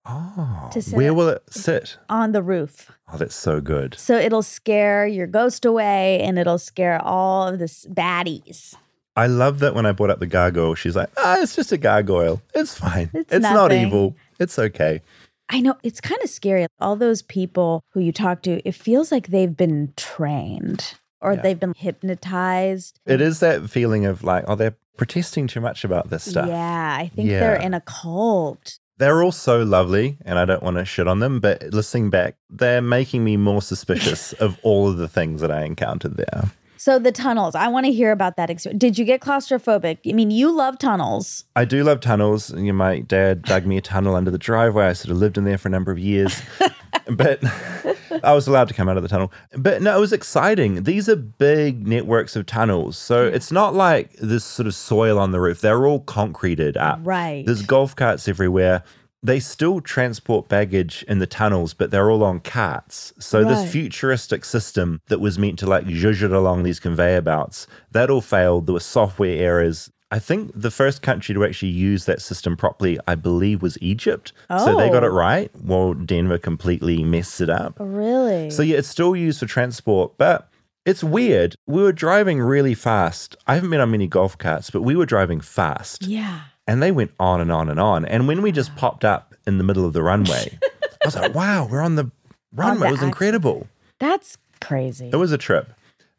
[0.06, 1.98] Oh, where will it sit?
[2.08, 2.90] on the roof.
[3.12, 3.94] Oh, that's so good.
[3.98, 8.74] So it'll scare your ghost away and it'll scare all of this baddies.
[9.16, 11.76] I love that when I brought up the gargoyle, she's like, "Ah, it's just a
[11.76, 12.40] gargoyle.
[12.54, 13.10] It's fine.
[13.12, 14.14] It's It's, not evil.
[14.38, 15.02] It's okay."
[15.50, 16.66] I know it's kind of scary.
[16.78, 21.58] All those people who you talk to, it feels like they've been trained or they've
[21.58, 23.00] been hypnotized.
[23.06, 26.48] It is that feeling of like, oh, they're protesting too much about this stuff.
[26.48, 28.78] Yeah, I think they're in a cult.
[28.98, 32.34] They're all so lovely, and I don't want to shit on them, but listening back,
[32.50, 36.50] they're making me more suspicious of all of the things that I encountered there.
[36.78, 38.78] So the tunnels, I want to hear about that experience.
[38.80, 39.98] Did you get claustrophobic?
[40.08, 41.44] I mean, you love tunnels.
[41.56, 42.50] I do love tunnels.
[42.50, 44.86] you know, My dad dug me a tunnel under the driveway.
[44.86, 46.40] I sort of lived in there for a number of years,
[47.10, 47.40] but
[48.22, 49.32] I was allowed to come out of the tunnel.
[49.56, 50.84] But no, it was exciting.
[50.84, 52.96] These are big networks of tunnels.
[52.96, 55.60] So it's not like this sort of soil on the roof.
[55.60, 57.00] They're all concreted up.
[57.02, 57.44] Right.
[57.44, 58.84] There's golf carts everywhere.
[59.22, 63.12] They still transport baggage in the tunnels, but they're all on carts.
[63.18, 63.48] So Right.
[63.48, 68.10] this futuristic system that was meant to like zhuzh it along these conveyor belts, that
[68.10, 68.66] all failed.
[68.66, 69.90] There were software errors.
[70.10, 74.32] I think the first country to actually use that system properly, I believe, was Egypt.
[74.48, 74.64] Oh.
[74.64, 75.08] So they got Oh.
[75.08, 77.74] it right, while Denver completely messed it up.
[77.78, 78.50] Really?
[78.50, 80.48] So yeah, it's still used for transport, but
[80.86, 81.56] it's weird.
[81.66, 83.36] We were driving really fast.
[83.46, 86.06] I haven't been on many golf carts, but we were driving fast.
[86.06, 86.40] yeah.
[86.68, 88.04] And they went on and on and on.
[88.04, 91.34] And when we just popped up in the middle of the runway, I was like,
[91.34, 92.10] wow, we're on the
[92.54, 92.88] runway.
[92.88, 93.66] it was actual- incredible.
[93.98, 95.10] That's crazy.
[95.12, 95.72] It was a trip.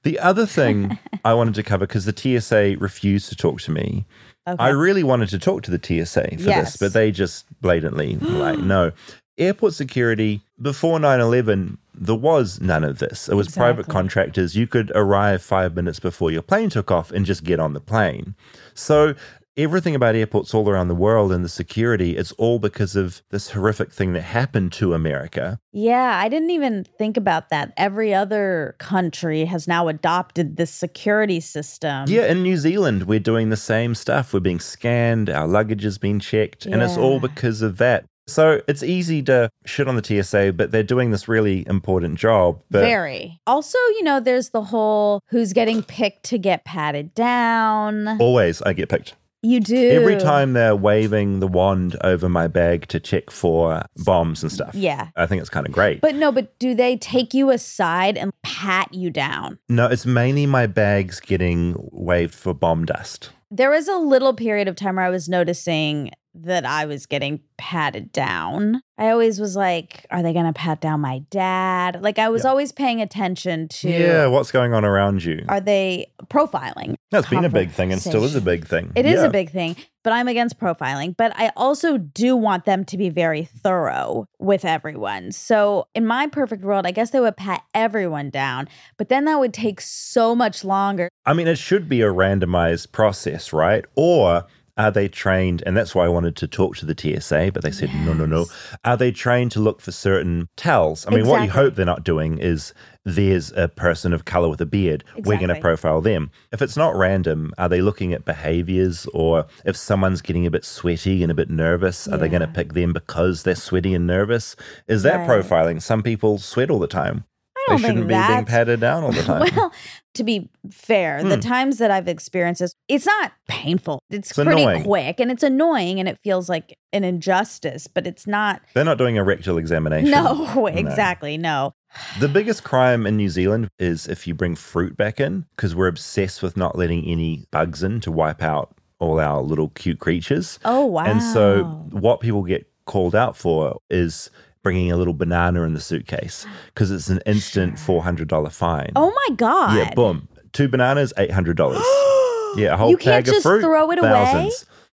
[0.03, 4.05] The other thing I wanted to cover, because the TSA refused to talk to me,
[4.47, 4.55] Okay.
[4.63, 6.71] I really wanted to talk to the TSA for Yes.
[6.71, 8.91] this, but they just blatantly were like, no.
[9.37, 13.29] Airport security, before 9 11, there was none of this.
[13.29, 14.55] It was private contractors.
[14.55, 17.79] You could arrive five minutes before your plane took off and just get on the
[17.79, 18.33] plane.
[18.73, 19.13] So
[19.59, 23.51] everything about airports all around the world and the security, it's all because of this
[23.51, 25.59] horrific thing that happened to America.
[25.71, 27.73] Yeah, I didn't even think about that.
[27.77, 32.05] Every other country has now adopted this security system.
[32.07, 34.33] Yeah, in New Zealand, we're doing the same stuff.
[34.33, 38.05] We're being scanned, our luggage is being checked, and it's all because of that.
[38.29, 42.61] So it's easy to shit on the TSA, but they're doing this really important job.
[42.69, 43.39] But Very.
[43.47, 48.07] Also, you know, there's the whole who's getting picked to get patted down.
[48.21, 49.15] always, I get picked.
[49.41, 49.89] You do.
[49.89, 54.75] Every time they're waving the wand over my bag to check for bombs and stuff.
[54.75, 55.09] Yeah.
[55.15, 56.01] I think it's kind of great.
[56.01, 59.57] But no, but do they take you aside and pat you down?
[59.69, 63.29] no, it's mainly my bags getting waved for bomb dust.
[63.51, 67.41] There was a little period of time where I was noticing that I was getting
[67.57, 68.81] patted down.
[68.97, 72.01] I always was like, are they going to pat down my dad?
[72.01, 75.43] Like, I was always paying attention to, Yeah, what's going on around you?
[75.49, 76.95] are they profiling?
[77.11, 78.91] That's been a big thing and still is a big thing.
[78.95, 79.25] It is Yeah.
[79.25, 81.15] a big thing, but I'm against profiling.
[81.17, 85.31] But I also do want them to be very thorough with everyone.
[85.31, 89.39] So, in my perfect world, I guess they would pat everyone down, but then that
[89.39, 91.09] would take so much longer.
[91.25, 93.85] I mean, it should be a randomized process, right?
[93.95, 94.43] Or
[94.79, 95.61] are they trained?
[95.65, 98.25] And that's why I wanted to talk to the TSA, but they said, no, no,
[98.25, 98.47] no.
[98.85, 101.05] Are they trained to look for certain tells?
[101.05, 102.73] I mean, what you hope they're not doing is
[103.05, 105.03] there's a person of color with a beard.
[105.17, 106.31] We're going to profile them.
[106.53, 109.05] If it's not random, are they looking at behaviors?
[109.13, 112.47] Or if someone's getting a bit sweaty and a bit nervous, are they going to
[112.47, 114.55] pick them because they're sweaty and nervous?
[114.87, 115.43] Is that Right.
[115.43, 115.81] profiling?
[115.81, 117.25] Some people sweat all the time.
[117.69, 119.49] Don't they shouldn't be being that's- patted down all the time.
[119.55, 119.71] Well,
[120.15, 121.39] to be fair, the Hmm.
[121.41, 124.01] times that I've experienced this, it's not painful.
[124.09, 124.83] It's, It's pretty annoying.
[124.83, 128.61] quick and it's annoying and it feels like an injustice, but it's not.
[128.73, 130.11] They're not doing a rectal examination.
[130.11, 131.37] No, exactly.
[131.37, 131.73] No.
[132.19, 135.87] The biggest crime in New Zealand is if you bring fruit back in, because we're
[135.87, 140.59] obsessed with not letting any bugs in to wipe out all our little cute creatures.
[140.65, 141.05] Oh, wow.
[141.05, 144.29] And so, what people get called out for is
[144.63, 148.91] bringing a little banana in the suitcase because it's an instant $400 fine.
[148.95, 149.77] Oh my God.
[149.77, 150.27] Yeah, boom.
[150.53, 151.57] Two bananas, $800.
[152.57, 154.51] yeah, a whole You can't bag of just fruit, throw it away?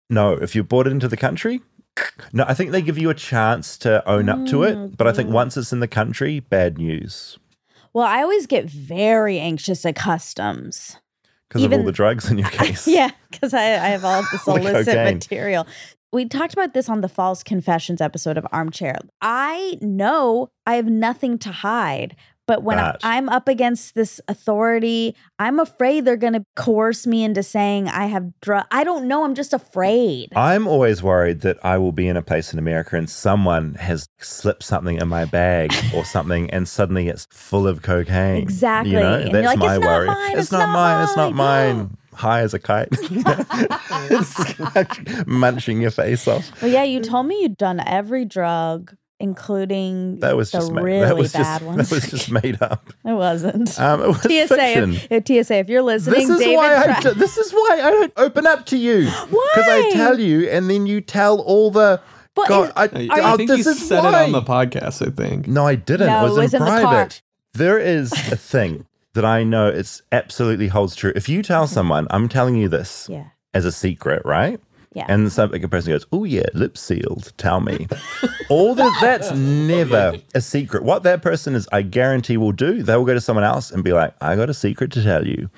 [0.09, 1.61] No, if you brought it into the country,
[2.33, 4.96] no, I think they give you a chance to own up to Mm, it.
[4.96, 7.38] But I think once it's in the country, bad news
[7.92, 10.96] Well, I always get very anxious at customs.
[11.49, 12.87] because of all the drugs in your case.
[12.88, 15.66] Yeah, because I, I have all this illicit material.
[16.12, 18.96] We talked about this on the False Confessions episode of Armchair.
[19.20, 22.16] I know I have nothing to hide,
[22.49, 27.23] but when I, I'm up against this authority, I'm afraid they're going to coerce me
[27.23, 28.64] into saying I have drug.
[28.73, 29.23] I don't know.
[29.25, 30.31] I'm just afraid.
[30.35, 34.09] I'm always worried that I will be in a place in America and someone has
[34.18, 38.42] slipped something in my bag or something, and suddenly it's full of cocaine.
[38.42, 38.94] Exactly.
[38.94, 40.07] You know, And that's like, my "It's not worry.
[40.09, 41.05] mine, it's, it's not, not mine.
[41.05, 41.96] It's not mine.
[42.20, 42.88] High as a kite.
[45.26, 46.50] munching your face off.
[46.62, 50.80] Well, yeah, you told me you'd done every drug, including That was the just ma-
[50.83, 51.88] really that was bad just, ones.
[51.88, 52.92] That was just made up.
[53.04, 53.78] it wasn't.
[53.80, 57.00] Um, it was TSA, if, if TSA, if you're listening, This is David why I
[57.00, 59.06] do, this is why I don't open up to you.
[59.09, 59.48] Why?
[59.54, 62.00] Because I tell you, and then you tell all the.
[62.35, 62.72] But God, is-
[63.11, 64.22] I, I, I think this you is said why.
[64.22, 65.06] it on the podcast.
[65.06, 65.48] I think.
[65.48, 66.06] No, I didn't.
[66.06, 66.80] No, it was, it was in in the car.
[66.83, 67.22] private.
[67.54, 71.12] There is a thing that I know it's absolutely holds true.
[71.16, 71.75] If you tell mm-hmm.
[71.75, 73.27] someone, I'm telling you this Yeah.
[73.55, 74.61] as a secret, right?
[74.92, 75.07] Yeah.
[75.09, 77.33] And some like a person goes, "Oh yeah, lip sealed.
[77.37, 77.87] Tell me."
[78.49, 80.83] All that that's never a secret.
[80.83, 82.83] What that person is, I guarantee, will do.
[82.83, 85.25] They will go to someone else and be like, "I got a secret to tell
[85.27, 85.49] you."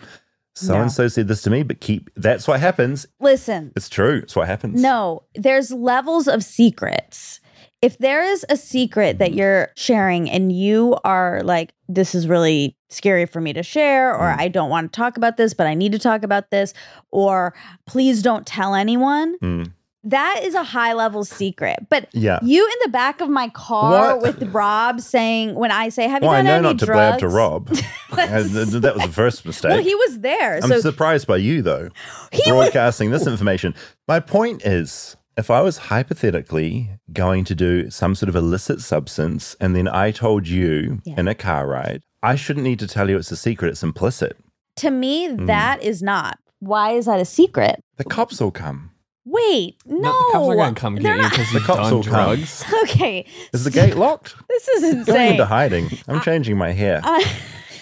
[0.54, 2.10] So and so said this to me, but keep.
[2.14, 3.06] That's what happens.
[3.20, 4.20] Listen, It's true.
[4.22, 4.82] It's what happens.
[4.82, 7.40] no, there's levels of secrets.
[7.80, 12.76] If there is a secret that you're sharing and you are like, this is really
[12.92, 15.74] scary for me to share, or I don't want to talk about this, but I
[15.74, 16.74] need to talk about this,
[17.10, 17.54] or
[17.86, 19.72] please don't tell anyone, Mm.
[20.04, 21.86] that is a high level secret.
[21.88, 22.38] But Yeah.
[22.42, 24.22] you in the back of my car What?
[24.40, 26.86] with Rob saying, when I say, have you Well, I done know any not to
[26.86, 27.68] blab to Rob.
[28.14, 29.70] Th- th- that was the first mistake.
[29.70, 30.56] Well, he was there.
[30.56, 31.88] I'm so surprised by you, though,
[32.48, 33.74] broadcasting this information.
[34.08, 39.56] My point is if I was hypothetically going to do some sort of illicit substance
[39.60, 43.16] and then I told you in a car ride, I shouldn't need to tell you
[43.18, 44.36] it's a secret, it's implicit.
[44.76, 45.46] to me, Mm.
[45.48, 46.38] that is not.
[46.60, 47.80] Why is that a secret?
[47.98, 48.90] The cops will come.
[49.24, 49.98] Wait, no.
[50.00, 52.02] No, the cops are gonna come They're get you because The you've cops done will
[52.02, 52.12] come.
[52.12, 52.64] drugs.
[52.84, 54.34] Okay, Is the gate locked?
[54.48, 55.04] this is insane.
[55.04, 55.30] Going insane.
[55.32, 55.90] into hiding.
[56.08, 57.00] I'm changing my hair.
[57.04, 57.20] Uh,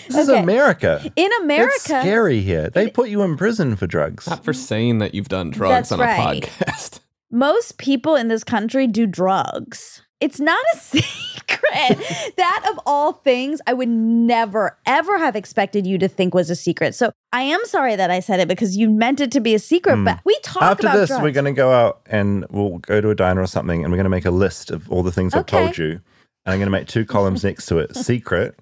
[0.08, 0.28] this is.
[0.28, 1.00] America.
[1.16, 2.68] In America, It's scary here.
[2.70, 4.26] They put you in prison for drugs.
[4.28, 6.44] Not for saying that you've done drugs That's on right.
[6.44, 7.00] a podcast.
[7.30, 10.02] most people in this country do drugs.
[10.20, 12.34] It's not a secret.
[12.36, 16.56] that of all things, I would never, ever have expected you to think was a
[16.56, 16.94] secret.
[16.94, 19.58] So I am sorry that I said it because you meant it to be a
[19.58, 19.96] secret.
[19.96, 20.04] Hmm.
[20.04, 20.62] But we talk.
[20.62, 21.22] After about this, drugs.
[21.22, 23.96] we're going to go out and we'll go to a diner or something, and we're
[23.98, 26.00] going to make a list of all the things I've told you.
[26.46, 28.58] And I'm going to make two columns next to it secret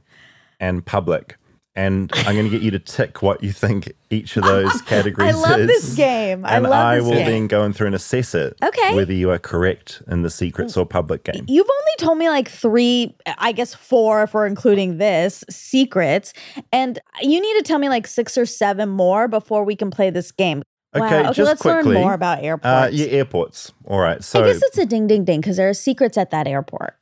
[0.61, 1.37] and public.
[1.79, 5.35] And I'm going to get you to tick what you think each of those categories
[5.37, 5.45] is.
[5.45, 5.67] I love is.
[5.69, 6.45] this game.
[6.45, 7.27] I And love I will game.
[7.27, 8.57] then go in through and assess it.
[8.63, 8.97] Okay.
[8.97, 11.45] Whether you are correct in the secrets or public game.
[11.47, 16.33] You've only told me like three, I guess four if we're including this, secrets.
[16.73, 20.11] And you need to tell me like six or seven more before we can play
[20.11, 20.63] this game.
[20.97, 21.21] Okay, wow.
[21.29, 21.95] Okay, just let's quickly.
[21.95, 22.67] learn more about airports.
[22.67, 23.73] Uh, yeah, airports.
[23.85, 24.25] All right.
[24.25, 26.95] So I guess it's a ding ding ding because there are secrets at that airport.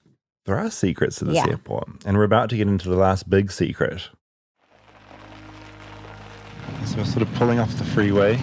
[0.45, 1.49] there are secrets to this Yeah.
[1.49, 4.11] airport, and we're about to get into the last big secret.
[6.85, 8.39] So we're sort of pulling off the freeway.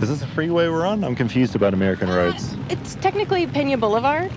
[0.00, 1.04] Is this a freeway we're on?
[1.04, 2.56] I'm confused about American uh, roads.
[2.68, 4.32] It's technically Pena Boulevard.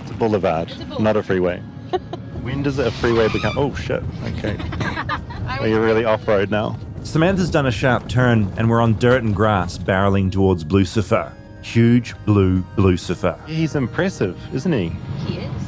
[0.00, 1.58] It's a boulevard, not a freeway.
[2.42, 3.56] when does a freeway become?
[3.56, 4.02] Oh shit!
[4.24, 4.56] Okay.
[5.60, 6.78] Are you really off road now?
[7.04, 11.32] Samantha's done a sharp turn, and we're on dirt and grass, barreling towards Lucifer.
[11.62, 13.38] Huge blue Lucifer.
[13.46, 14.88] He's impressive, isn't he?
[15.24, 15.62] He is.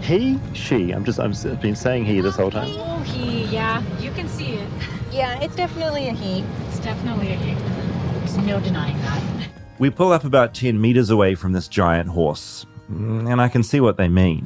[0.00, 0.90] He, she.
[0.92, 1.18] I'm just.
[1.18, 2.68] I've been saying he this whole time.
[2.78, 4.68] Oh, he, yeah, you can see it.
[5.14, 6.44] Yeah, it's definitely a he.
[6.66, 7.54] It's definitely a he.
[8.18, 9.22] There's no denying that.
[9.78, 13.78] We pull up about 10 meters away from this giant horse, and I can see
[13.78, 14.44] what they mean.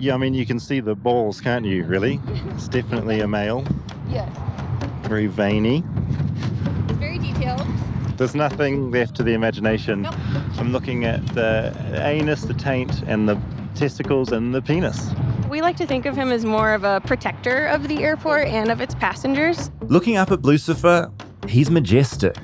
[0.00, 2.20] Yeah, I mean, you can see the balls, can't you, really?
[2.56, 3.64] It's definitely a male.
[4.08, 4.28] Yes.
[5.02, 5.84] Very veiny.
[6.88, 7.64] It's very detailed.
[8.16, 10.06] There's nothing left to the imagination.
[10.58, 11.72] I'm looking at the
[12.02, 13.38] anus, the taint, and the
[13.76, 15.10] testicles and the penis.
[15.48, 18.70] We like to think of him as more of a protector of the airport and
[18.70, 19.70] of its passengers.
[19.82, 21.10] Looking up at Lucifer,
[21.48, 22.36] he's majestic.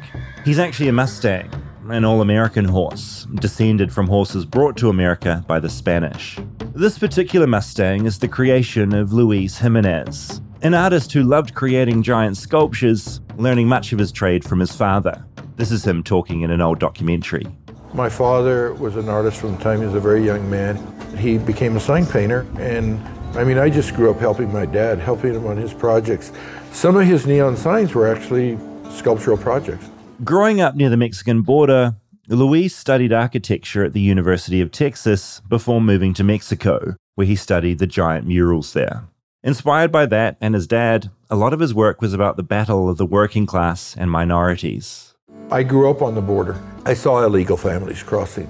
[0.44, 1.50] He's actually a Mustang,
[1.88, 6.38] an all American horse, descended from horses brought to America by the Spanish.
[6.74, 12.36] This particular Mustang is the creation of Luis Jimenez, an artist who loved creating giant
[12.36, 15.24] sculptures, learning much of his trade from his father.
[15.56, 17.46] This is him talking in an old documentary.
[17.94, 20.76] My father was an artist from the time he was a very young man.
[21.18, 22.98] He became a sign painter, and
[23.36, 26.32] I mean, I just grew up helping my dad, helping him on his projects.
[26.72, 28.58] Some of his neon signs were actually
[28.90, 29.90] sculptural projects.
[30.24, 31.94] Growing up near the Mexican border,
[32.28, 37.78] Luis studied architecture at the University of Texas before moving to Mexico, where he studied
[37.78, 39.04] the giant murals there.
[39.42, 42.88] Inspired by that and his dad, a lot of his work was about the battle
[42.88, 45.11] of the working class and minorities.
[45.52, 46.58] I grew up on the border.
[46.86, 48.48] I saw illegal families crossing.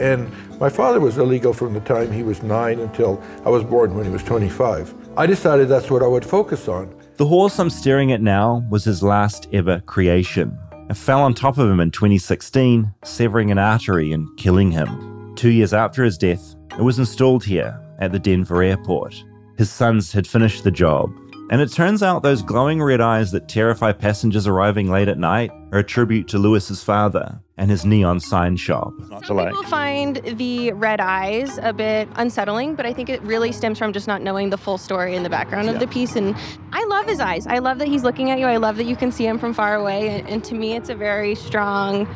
[0.00, 0.28] And
[0.58, 4.04] my father was illegal from the time he was nine until I was born when
[4.04, 4.92] he was 25.
[5.16, 6.92] I decided that's what I would focus on.
[7.18, 10.58] The horse I'm staring at now was his last ever creation.
[10.88, 15.36] It fell on top of him in 2016, severing an artery and killing him.
[15.36, 19.22] Two years after his death, it was installed here at the Denver airport.
[19.56, 21.12] His sons had finished the job,
[21.50, 25.50] and it turns out those glowing red eyes that terrify passengers arriving late at night
[25.72, 28.92] are a tribute to Luis's father and his neon sign shop.
[29.10, 29.48] Not to like.
[29.48, 33.92] People find the red eyes a bit unsettling, but I think it really stems from
[33.92, 36.14] just not knowing the full story in the background of the piece.
[36.14, 36.36] And
[36.72, 37.48] I love his eyes.
[37.48, 38.46] I love that he's looking at you.
[38.46, 40.08] I love that you can see him from far away.
[40.08, 42.08] And, and to me, it's a very strong,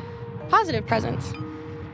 [0.48, 1.32] positive presence.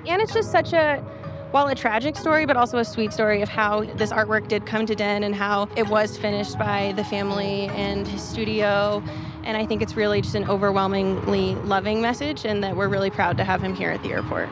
[0.06, 1.02] And it's just such a,
[1.50, 4.86] while a tragic story, but also a sweet story of how this artwork did come
[4.86, 9.02] to Den and how it was finished by the family and his studio.
[9.44, 13.36] And I think it's really just an overwhelmingly loving message, and that we're really proud
[13.38, 14.48] to have him here at the airport.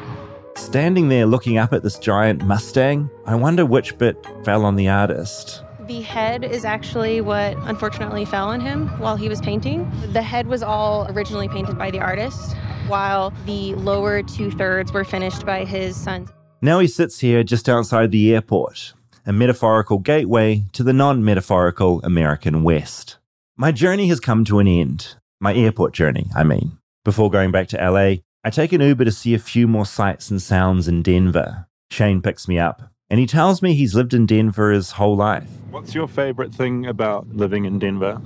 [0.56, 4.88] Standing there looking up at this giant Mustang, I wonder which bit fell on the
[4.88, 5.62] artist.
[5.86, 9.90] The head is actually what unfortunately fell on him while he was painting.
[10.12, 12.56] The head was all originally painted by the artist,
[12.88, 16.30] while the lower two thirds were finished by his sons.
[16.60, 18.92] Now he sits here just outside the airport,
[19.24, 23.18] a metaphorical gateway to the non metaphorical American West.
[23.56, 25.14] My journey has come to an end.
[25.40, 26.78] My airport journey, I mean.
[27.04, 30.32] Before going back to LA, I take an Uber to see a few more sights
[30.32, 31.68] and sounds in Denver.
[31.92, 35.48] Shane picks me up, and he tells me he's lived in Denver his whole life.
[35.70, 38.20] What's your favorite thing about living in Denver?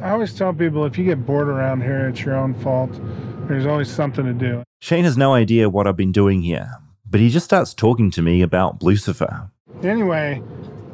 [0.00, 2.92] I always tell people if you get bored around here, it's your own fault.
[3.48, 4.62] There's always something to do.
[4.80, 6.70] Shane has no idea what I've been doing here,
[7.12, 9.50] but he just starts talking to me about Lucifer.
[9.82, 10.42] Anyway,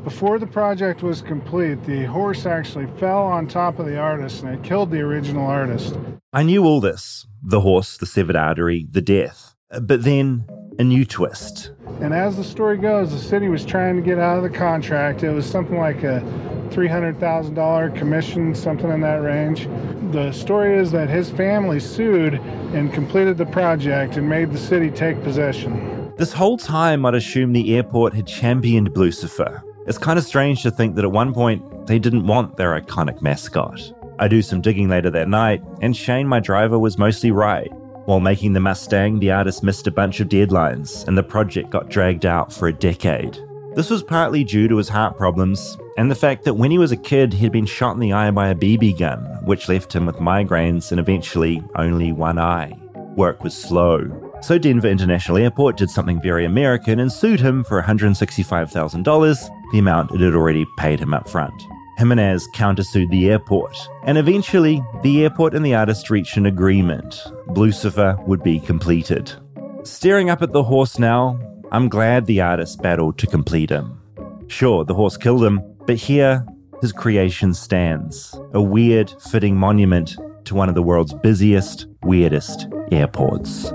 [0.02, 4.52] before the project was complete, the horse actually fell on top of the artist and
[4.52, 5.96] it killed the original artist.
[6.32, 9.54] I knew all this the horse, the severed artery, the death.
[9.80, 10.44] But then
[10.80, 11.70] a new twist.
[12.00, 15.22] And as the story goes, the city was trying to get out of the contract.
[15.22, 16.20] It was something like a
[16.70, 19.68] $300,000 commission, something in that range.
[20.12, 24.90] The story is that his family sued and completed the project and made the city
[24.90, 25.97] take possession.
[26.18, 29.62] This whole time, I'd assumed the airport had championed Lucifer.
[29.86, 33.22] It's kind of strange to think that at one point they didn't want their iconic
[33.22, 33.92] mascot.
[34.18, 37.70] I do some digging later that night, and Shane, my driver, was mostly right.
[38.06, 41.88] While making the Mustang, the artist missed a bunch of deadlines, and the project got
[41.88, 43.38] dragged out for a decade.
[43.76, 46.90] This was partly due to his heart problems, and the fact that when he was
[46.90, 50.04] a kid, he'd been shot in the eye by a BB gun, which left him
[50.04, 52.72] with migraines and eventually only one eye.
[53.14, 54.27] Work was slow.
[54.40, 60.12] So Denver International Airport did something very American and sued him for $165,000, the amount
[60.12, 61.62] it had already paid him up front.
[61.98, 67.24] Jimenez countersued the airport, and eventually the airport and the artist reached an agreement.
[67.48, 69.32] Blucifer would be completed.
[69.82, 71.38] Staring up at the horse now,
[71.72, 74.00] I'm glad the artist battled to complete him.
[74.46, 76.46] Sure, the horse killed him, but here
[76.80, 83.72] his creation stands a weird, fitting monument to one of the world's busiest, weirdest airports.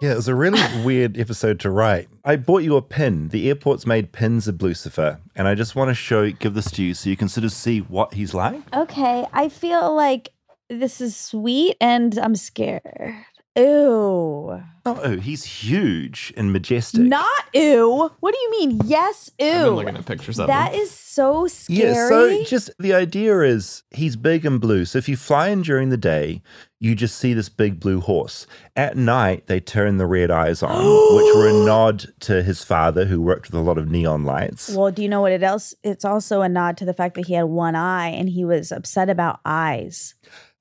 [0.00, 2.08] Yeah, it was a really weird episode to write.
[2.24, 3.28] I bought you a pin.
[3.28, 6.84] The airport's made pins of Lucifer, and I just want to show, give this to
[6.84, 8.62] you so you can sort of see what he's like.
[8.74, 10.30] Okay, I feel like
[10.70, 13.14] this is sweet and I'm scared.
[13.58, 14.62] Ew.
[14.86, 17.00] Oh, oh, he's huge and majestic.
[17.02, 18.10] Not ew.
[18.20, 18.80] What do you mean?
[18.86, 19.46] Yes, ew.
[19.46, 20.80] I've been looking at pictures of That him.
[20.80, 21.90] is so scary.
[21.90, 24.84] Yeah, so just the idea is he's big and blue.
[24.86, 26.40] So if you fly in during the day,
[26.80, 28.46] you just see this big blue horse.
[28.76, 30.76] At night, they turn the red eyes on,
[31.16, 34.70] which were a nod to his father, who worked with a lot of neon lights.
[34.70, 35.74] well, do you know what it else?
[35.82, 38.72] It's also a nod to the fact that he had one eye and he was
[38.72, 40.14] upset about eyes.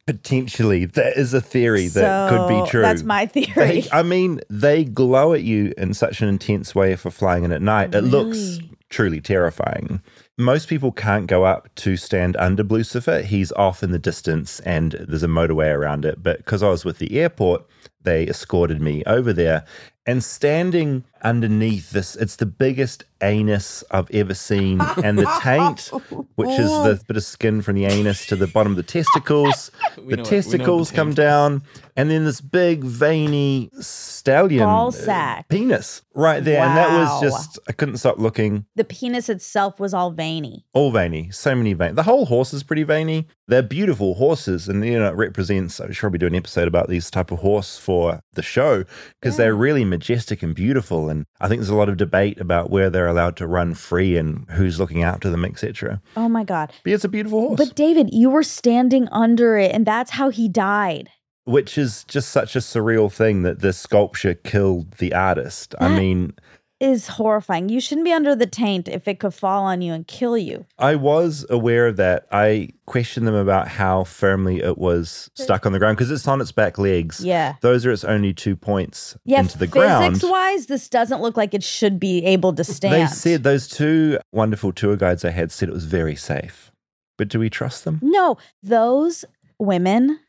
[0.08, 2.82] Potentially, that is a theory that could be true.
[2.82, 3.82] that's my theory.
[3.82, 7.52] They- I mean, they glow at you in such an intense way for flying in
[7.52, 7.94] at night.
[7.94, 10.02] It looks truly terrifying.
[10.38, 13.22] Most people can't go up to stand under Lucifer.
[13.22, 16.24] He's off in the distance and there's a motorway around it.
[16.24, 17.66] But because I was with the airport,
[18.04, 19.66] they escorted me over there.
[20.06, 24.80] And standing underneath this, it's the biggest anus I've ever seen.
[25.04, 25.88] And the taint,
[26.36, 29.72] which is the bit of skin from the anus to the bottom of the testicles,
[29.96, 31.64] the know what- we know what testicles the come down.
[31.96, 35.48] And then this big veiny stallion Ball uh, sack.
[35.50, 36.64] penis right there.
[36.64, 37.00] And that Wow.
[37.00, 38.66] was just, I couldn't stop looking.
[38.76, 40.66] The penis itself was all veiny.
[40.74, 41.96] All veiny, so many veins.
[41.96, 43.26] The whole horse is pretty veiny.
[43.48, 45.80] They're beautiful horses, and you know it represents.
[45.80, 48.42] I should sure we'll be doing an episode about these type of horse for the
[48.44, 48.84] show
[49.22, 51.10] because they're really majestic and beautiful.
[51.10, 54.18] And I think there's a lot of debate about where they're allowed to run free
[54.18, 56.02] and who's looking after them, etc.
[56.16, 56.72] Oh my God.
[56.84, 60.30] But it's a beautiful horse, But David, you were standing under it, and that's how
[60.30, 61.10] he died.
[61.46, 65.74] which is just such a surreal thing that this sculpture killed the artist.
[65.80, 66.34] I mean,
[66.80, 67.70] Is horrifying.
[67.70, 70.68] You shouldn't be under the taint if it could fall on you and kill you.
[70.78, 72.28] I was aware of that.
[72.32, 76.40] I questioned them about how firmly it was stuck on the ground because it's on
[76.40, 77.20] its back legs.
[77.26, 77.56] Yeah.
[77.62, 80.14] Those are its only two points Yeah, into the ground.
[80.14, 82.94] physics wise, this doesn't look like it should be able to stand.
[82.94, 86.72] They said those two wonderful tour guides I had said it was very safe.
[87.18, 88.00] But do we trust them?
[88.04, 89.26] no, those
[89.58, 90.20] women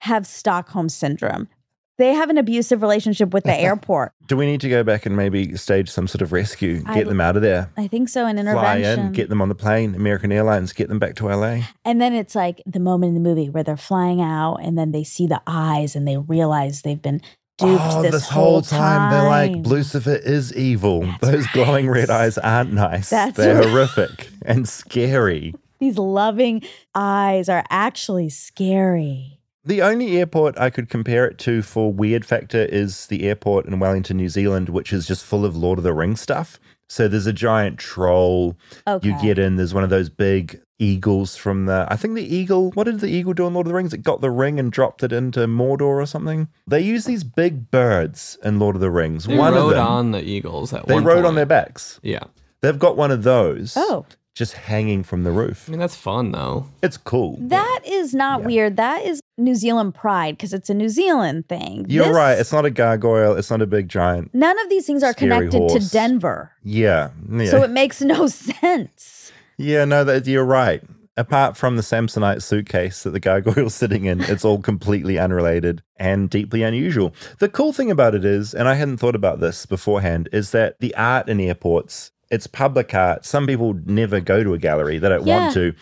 [0.00, 1.48] have Stockholm syndrome.
[1.96, 4.12] They have an abusive relationship with the airport.
[4.26, 7.06] Do we need to go back and maybe stage some sort of rescue, I- get
[7.06, 7.70] them out of there?
[7.76, 8.26] I think so.
[8.26, 9.06] An Fly intervention.
[9.06, 11.60] in, get them on the plane, American Airlines, get them back to LA.
[11.84, 14.92] And then it's like the moment in the movie where they're flying out and then
[14.92, 17.20] they see the eyes and they realize they've been
[17.58, 19.66] duped oh, this, whole time, they're like.
[19.66, 21.08] Lucifer is evil.
[21.20, 23.10] Those glowing red eyes aren't nice.
[23.10, 23.68] That's they're right.
[23.68, 25.54] horrific and scary.
[25.78, 26.62] These loving
[26.94, 29.33] eyes are actually scary.
[29.64, 33.78] The only airport I could compare it to for weird factor is the airport in
[33.78, 36.60] Wellington, New Zealand, which is just full of Lord of the Rings stuff.
[36.86, 38.56] So there's a giant troll.
[38.86, 39.08] Okay.
[39.08, 41.86] You get in, there's one of those big eagles from the.
[41.88, 42.72] I think the eagle.
[42.72, 43.94] What did the eagle do in Lord of the Rings?
[43.94, 46.48] It got the ring and dropped it into Mordor or something.
[46.66, 49.24] They use these big birds in Lord of the Rings.
[49.24, 49.86] They one rode of them.
[49.86, 51.26] on the eagles at they one rode point.
[51.26, 52.00] on their backs.
[52.02, 52.24] Yeah.
[52.60, 53.74] They've got one of those.
[53.76, 54.04] Oh.
[54.34, 55.66] Just hanging from the roof.
[55.68, 56.66] I mean, that's fun though.
[56.82, 57.38] It's cool.
[57.40, 58.76] That is not weird.
[58.76, 61.86] That is New Zealand pride because it's a New Zealand thing.
[61.88, 62.38] You're This- right.
[62.38, 63.34] It's not a gargoyle.
[63.36, 64.30] It's not a big giant.
[64.34, 65.86] None of these things are connected horse.
[65.86, 66.52] to Denver.
[66.62, 67.10] Yeah.
[67.30, 67.50] yeah.
[67.50, 69.32] So it makes no sense.
[69.58, 70.82] Yeah, no, that you're right.
[71.16, 76.28] Apart from the Samsonite suitcase that the gargoyle's sitting in, it's all completely unrelated and
[76.28, 77.14] deeply unusual.
[77.38, 80.80] The cool thing about it is, and I hadn't thought about this beforehand, is that
[80.80, 83.24] the art in airports, it's public art.
[83.24, 85.38] Some people never go to a gallery, they don't Yeah.
[85.42, 85.74] want to.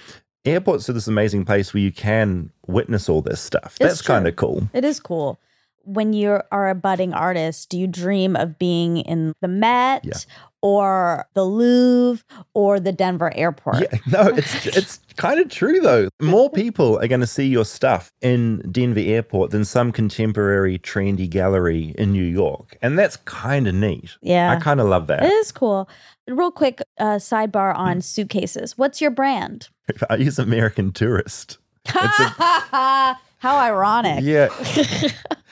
[0.45, 3.76] Airports are this amazing place where you can witness all this stuff.
[3.76, 4.68] It's That's kind of cool.
[4.72, 5.38] It is cool.
[5.84, 10.12] When you are a budding artist, do you dream of being in the Met Yeah.
[10.62, 12.24] or the Louvre
[12.55, 13.80] or the Denver airport?
[13.82, 16.09] Yeah, no, it's it's kind of true though.
[16.20, 21.28] More people are going to see your stuff in Denver Airport than some contemporary trendy
[21.28, 24.11] gallery in New York, and that's kind of neat.
[24.22, 24.53] Yeah.
[24.53, 25.24] I kind of love that.
[25.24, 25.88] It is cool.
[26.29, 28.79] Real quick uh, sidebar on suitcases.
[28.79, 29.68] What's your brand?
[30.11, 31.59] I use American Tourister.
[31.87, 34.23] How ironic.
[34.23, 34.49] Yeah,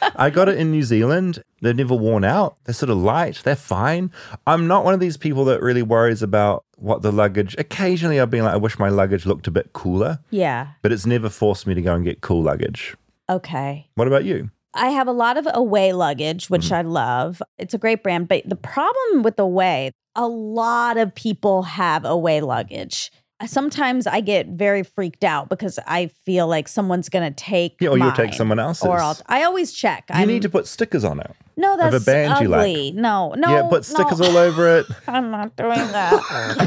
[0.14, 1.42] I got it in New Zealand.
[1.60, 2.56] They're never worn out.
[2.64, 3.40] They're sort of light.
[3.42, 4.12] They're fine.
[4.46, 7.56] I'm not one of these people that really worries about what the luggage.
[7.58, 10.68] Occasionally, I've been like, I wish my luggage looked a bit cooler, Yeah.
[10.82, 12.96] but it's never forced me to go and get cool luggage.
[13.28, 13.88] Okay.
[13.96, 14.50] What about you?
[14.74, 16.74] I have a lot of away luggage, which Mm-hmm.
[16.74, 17.42] I love.
[17.58, 18.28] It's a great brand.
[18.28, 23.10] But the problem with away, a lot of people have away luggage.
[23.46, 27.76] Sometimes I get very freaked out because I feel like someone's gonna take.
[27.80, 28.86] Yeah, or you'll take someone else's.
[28.86, 30.04] Or I'll, I always check.
[30.16, 31.34] You need to put stickers on it.
[31.56, 32.60] No, of a that's band you like.
[32.60, 32.92] ugly.
[32.92, 33.50] No, no.
[33.50, 34.28] yeah, put stickers no.
[34.30, 34.86] all over it.
[35.06, 36.14] I'm not doing that.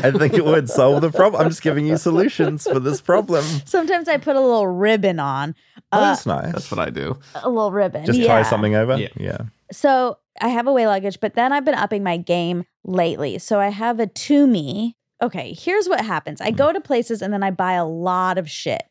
[0.04, 1.42] I think it would solve the problem.
[1.42, 3.44] I'm just giving you solutions for this problem.
[3.66, 5.56] Sometimes I put a little ribbon on.
[5.92, 6.54] Oh, Uh, that's nice.
[6.54, 7.18] That's what I do.
[7.36, 8.06] a little ribbon.
[8.06, 8.28] Just yeah.
[8.28, 8.98] tie something over.
[8.98, 9.08] Yeah.
[9.18, 9.38] yeah.
[9.72, 13.40] So I have away luggage, but then I've been upping my game lately.
[13.40, 14.96] So I have a to me.
[15.24, 16.42] Okay, here's what happens.
[16.42, 18.84] I go to places and then I buy a lot of shit.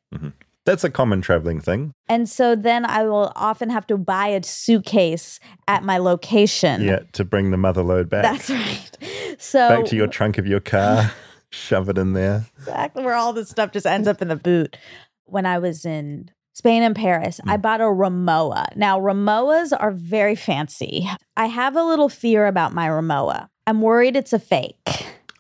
[0.65, 1.93] That's a common traveling thing.
[2.09, 6.83] And so then I will often have to buy a suitcase at my location.
[6.83, 8.23] Yeah, to bring the mother load back.
[8.25, 8.91] That's right.
[9.39, 11.11] So back to your trunk of your car.
[11.51, 12.47] shove it in there.
[12.59, 14.77] exactly where all this stuff just ends up in the boot.
[15.25, 17.63] When I was in Spain and Paris, I Mm.
[17.63, 18.77] bought a Rimowa.
[18.77, 21.09] Now, Rimowas are very fancy.
[21.37, 23.49] I have a little fear about my Rimowa.
[23.67, 24.77] I'm worried it's a fake.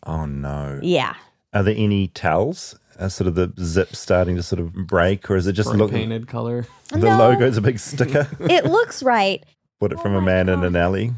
[0.04, 0.80] Oh no.
[0.82, 1.14] Yeah.
[1.52, 2.78] Are there any towels?
[2.98, 5.78] Are sort of the zip starting to sort of break, or is it just Spray
[5.78, 6.66] look painted color.
[6.90, 7.16] the No.
[7.18, 8.28] logo is a big sticker?
[8.40, 9.42] It looks right.
[9.80, 11.12] Bought it Oh from a man in an alley.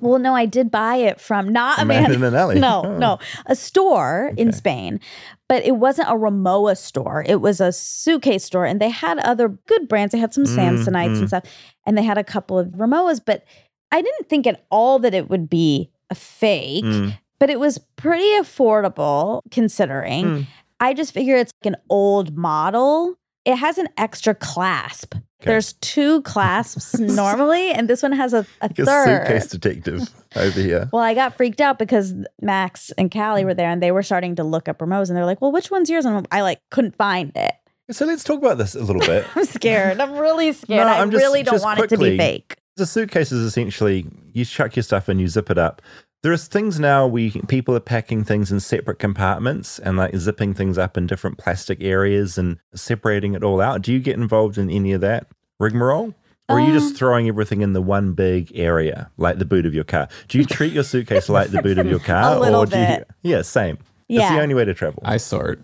[0.00, 2.58] Well, no, I did buy it from not a, A man in an alley.
[2.58, 2.96] No, Oh.
[2.96, 5.00] no, a store in Spain,
[5.48, 7.22] but it wasn't a Rimowa store.
[7.28, 10.12] It was a suitcase store, and they had other good brands.
[10.12, 11.18] They had some Mm, Samsonites mm.
[11.18, 11.44] and stuff,
[11.84, 13.20] and they had a couple of Rimowas.
[13.22, 13.44] But
[13.92, 16.84] I didn't think at all that it would be a fake.
[16.84, 17.18] Mm.
[17.38, 20.24] But it was pretty affordable considering.
[20.24, 20.46] Mm.
[20.80, 23.16] I just figure it's like an old model.
[23.44, 25.14] It has an extra clasp.
[25.40, 29.26] There's two clasps normally, and this one has a, a Like a third.
[29.26, 30.88] suitcase detective over here.
[30.92, 34.34] Well, I got freaked out because Max and Callie were there and they were starting
[34.36, 36.04] to look up Rimowa's and they're like, well, which one's yours?
[36.04, 37.52] And I like couldn't find it.
[37.92, 39.24] So let's talk about this a little bit.
[39.36, 40.00] I'm scared.
[40.00, 40.84] I'm really scared.
[40.86, 42.56] No, I I'm just- really don't want it to quickly, be fake.
[42.76, 45.80] The suitcase is essentially you chuck your stuff in, you zip it up.
[46.22, 50.76] There's things now we people are packing things in separate compartments and like zipping things
[50.76, 53.82] up in different plastic areas and separating it all out.
[53.82, 55.28] Do you get involved in any of that
[55.60, 56.14] rigmarole?
[56.48, 59.66] Or are you Um, just throwing everything in the one big area, like the boot
[59.66, 60.08] of your car?
[60.28, 62.36] Do you treat your suitcase like the boot of your car?
[62.36, 63.08] A little or do you, bit.
[63.22, 63.78] Yeah, same.
[64.08, 65.02] It's the only way to travel.
[65.04, 65.60] I sort.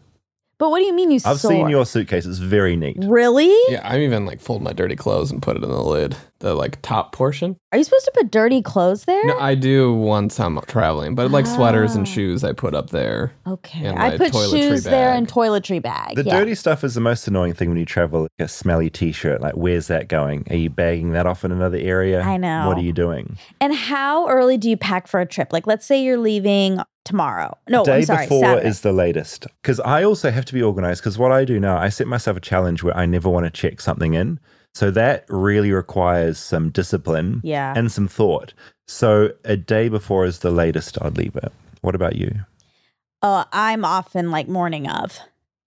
[0.62, 1.50] But what do you mean you I've sort?
[1.54, 2.24] seen your suitcase.
[2.24, 2.96] It's very neat.
[3.00, 3.52] Really?
[3.68, 6.54] Yeah, I even like fold my dirty clothes and put it in the lid, the
[6.54, 7.56] like top portion.
[7.72, 9.24] Are you supposed to put dirty clothes there?
[9.24, 12.10] No, I do once I'm traveling, but like sweaters and Ah.
[12.10, 13.32] shoes I put up there.
[13.44, 13.86] okay.
[13.86, 15.18] and I my put toiletry shoes there bag.
[15.18, 16.14] and toiletry bag.
[16.14, 16.38] The yeah.
[16.38, 18.22] dirty stuff is the most annoying thing when you travel.
[18.22, 19.40] Like a smelly t-shirt.
[19.40, 20.46] Like, where's that going?
[20.48, 22.20] Are you bagging that off in another area?
[22.22, 22.68] I know.
[22.68, 23.36] What are you doing?
[23.60, 25.52] And how early do you pack for a trip?
[25.52, 27.57] Like, let's say you're leaving tomorrow.
[27.68, 28.68] No, Day I'm sorry, before Saturday.
[28.68, 29.46] is the latest.
[29.62, 31.00] Because I also have to be organized.
[31.03, 33.50] Because what I do now, I set myself a challenge where I never want to
[33.50, 34.38] check something in.
[34.74, 37.74] So that really requires some discipline Yeah.
[37.76, 38.55] and some thought.
[38.88, 41.53] So a day before is the latest I'd leave it.
[41.82, 42.32] What about you?
[43.22, 45.18] uh, I'm often like morning of.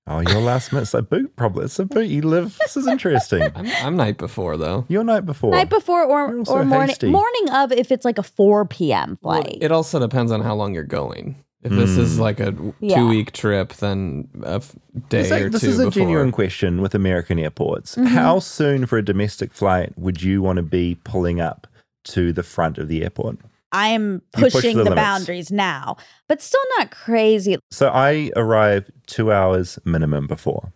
[0.07, 1.65] Oh, your last minute's a boot problem.
[1.65, 2.07] It's a boot.
[2.07, 2.55] You live.
[2.59, 3.41] This is interesting.
[3.55, 4.85] I'm, I'm night before though.
[4.87, 5.51] Your night before.
[5.51, 7.09] Night before or or morning hasty.
[7.09, 9.17] morning of if it's like a 4 p.m.
[9.23, 9.57] Well, flight.
[9.61, 11.43] it also depends on how long you're going.
[11.63, 12.01] If this Hmm.
[12.01, 12.97] is like a Yeah.
[12.97, 14.75] two week trip, then a f-
[15.09, 15.99] day This, or this two is a before.
[16.03, 17.95] genuine question with American airports.
[17.95, 18.05] Mhm.
[18.09, 21.65] How soon for a domestic flight would you want to be pulling up
[22.03, 23.39] to the front of the airport?
[23.71, 25.97] I'm You push pushing the the, boundaries now,
[26.27, 27.57] but still not crazy.
[27.71, 30.71] So I arrive two hours minimum before,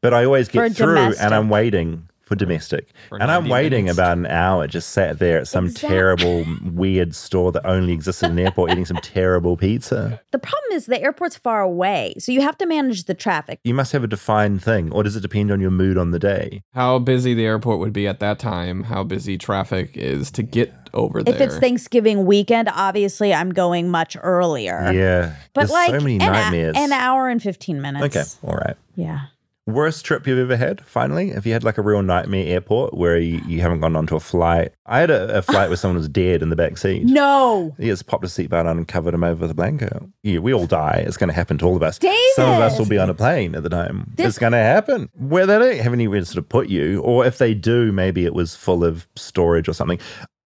[0.00, 1.24] but I always For get through domestic.
[1.24, 2.88] and I'm waiting for domestic.
[3.10, 3.98] For and I'm waiting minutes.
[3.98, 8.22] about an hour just sat there at some Exact- terrible, weird store that only exists
[8.22, 10.20] in an airport eating some terrible pizza.
[10.30, 13.60] The problem is the airport's far away, so you have to manage the traffic.
[13.64, 16.18] You must have a defined thing, or does it depend on your mood on the
[16.18, 16.62] day?
[16.74, 20.72] How busy the airport would be at that time, how busy traffic is to get
[20.94, 21.34] over there.
[21.34, 24.90] If it's Thanksgiving weekend, obviously I'm going much earlier.
[24.92, 25.34] Yeah.
[25.54, 28.04] But There's like so many an, a- an hour and 15 minutes.
[28.16, 28.76] Okay, all right.
[28.94, 29.20] Yeah.
[29.66, 31.30] Worst trip you've ever had, finally?
[31.30, 34.20] Have you had like a real nightmare airport where you, you haven't gone onto a
[34.20, 34.72] flight?
[34.86, 37.04] I had a, a flight where someone was dead in the back seat.
[37.04, 37.72] No.
[37.78, 39.92] He just popped a seatbelt on and covered him over with a blanket.
[40.24, 41.04] Yeah, we all die.
[41.06, 42.00] It's going to happen to all of us.
[42.34, 44.12] Some of us will be on a plane at the time.
[44.16, 45.08] This- it's going to happen.
[45.16, 48.24] Where they don't have anywhere to sort of put you, or if they do, maybe
[48.24, 50.00] it was full of storage or something.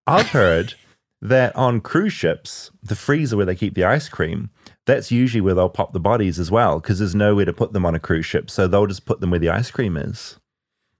[0.06, 0.74] I've heard
[1.22, 4.50] that on cruise ships, the freezer where they keep the ice cream,
[4.84, 7.86] that's usually where they'll pop the bodies as well, because there's nowhere to put them
[7.86, 8.50] on a cruise ship.
[8.50, 10.38] So they'll just put them where the ice cream is.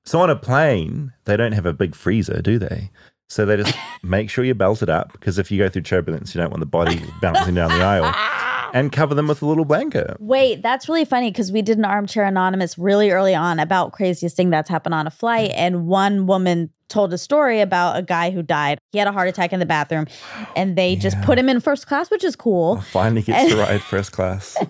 [0.05, 2.91] So on a plane, they don't have a big freezer, do they?
[3.29, 6.41] So they just make sure you're belted up, because if you go through turbulence, you
[6.41, 8.14] don't want the body bouncing down the aisle.
[8.73, 10.17] and cover them with a little blanket.
[10.21, 14.37] Wait, that's really funny because we did an armchair anonymous really early on about craziest
[14.37, 15.57] thing that's happened on a flight, mm.
[15.57, 18.79] and one woman told a story about a guy who died.
[18.93, 20.07] He had a heart attack in the bathroom,
[20.55, 22.81] and they just put him in first class, which is cool.
[22.81, 24.57] Finally gets And- to ride first class.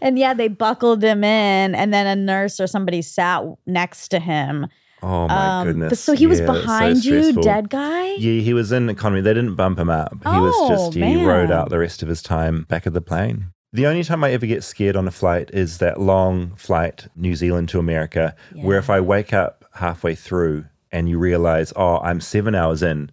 [0.00, 4.18] And yeah, they buckled him in, and then a nurse or somebody sat next to
[4.18, 4.66] him.
[5.02, 5.90] Oh my Um, goodness.
[5.90, 8.14] But so he was Yeah, it's so behind you, dead guy.
[8.14, 9.20] Yeah, he was in economy.
[9.20, 10.12] They didn't bump him up.
[10.12, 13.00] He was Oh, just he rode out the rest of his time back of the
[13.00, 13.52] plane.
[13.72, 17.36] The only time I ever get scared on a flight is that long flight, New
[17.36, 22.20] Zealand to America, where if I wake up halfway through and you realize, oh, I'm
[22.20, 23.10] seven hours in,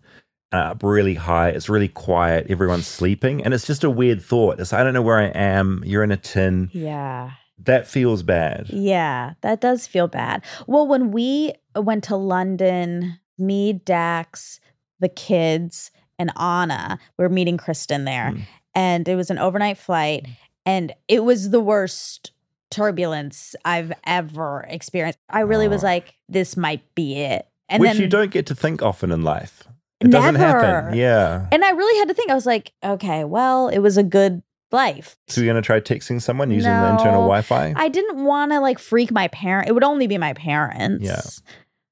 [0.53, 4.59] up really high, it's really quiet, everyone's sleeping, and it's just a weird thought.
[4.61, 5.83] It's I don't know where I am.
[5.85, 6.69] You're in a tin.
[6.71, 7.31] Yeah.
[7.65, 8.67] That feels bad.
[8.69, 10.41] Yeah, that does feel bad.
[10.67, 11.53] Well, when we
[11.83, 14.59] went to London, me, Dax,
[14.99, 18.31] the kids, and Anna, we were meeting Kristen there.
[18.31, 18.41] Hmm.
[18.73, 20.27] And it was an overnight flight.
[20.65, 22.31] And it was the worst
[22.71, 25.19] turbulence I've ever experienced.
[25.29, 27.47] I really was like, this might be it.
[27.69, 29.67] And Which then you don't get to think often in life.
[30.01, 30.97] It doesn't happen.
[30.97, 31.47] Yeah.
[31.51, 32.29] And I really had to think.
[32.29, 35.15] I was like, okay, well, it was a good life.
[35.27, 37.73] So you're gonna try texting someone using the internal Wi-Fi?
[37.75, 39.69] I didn't want to like freak my parent.
[39.69, 41.05] It would only be my parents.
[41.05, 41.21] Yeah.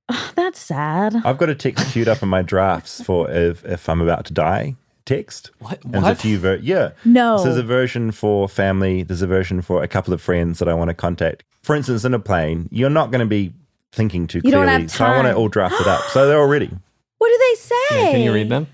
[0.09, 1.15] Ugh, that's sad.
[1.25, 4.33] I've got a text queued up in my drafts for if, if I'm about to
[4.33, 4.75] die.
[5.05, 5.51] Text.
[5.59, 5.83] What?
[5.83, 6.17] And there's a What?
[6.17, 6.91] few ver- yeah.
[7.05, 7.37] No.
[7.37, 9.03] So there's a version for family.
[9.03, 11.43] There's a version for a couple of friends that I want to contact.
[11.61, 13.53] For instance, in a plane, you're not going to be
[13.91, 14.81] thinking too You don't clearly.
[14.83, 15.39] have So I want it time.
[15.39, 16.01] all drafted up.
[16.11, 16.69] So they're all ready.
[17.19, 17.75] What do they say?
[18.05, 18.67] Yeah, can you read them?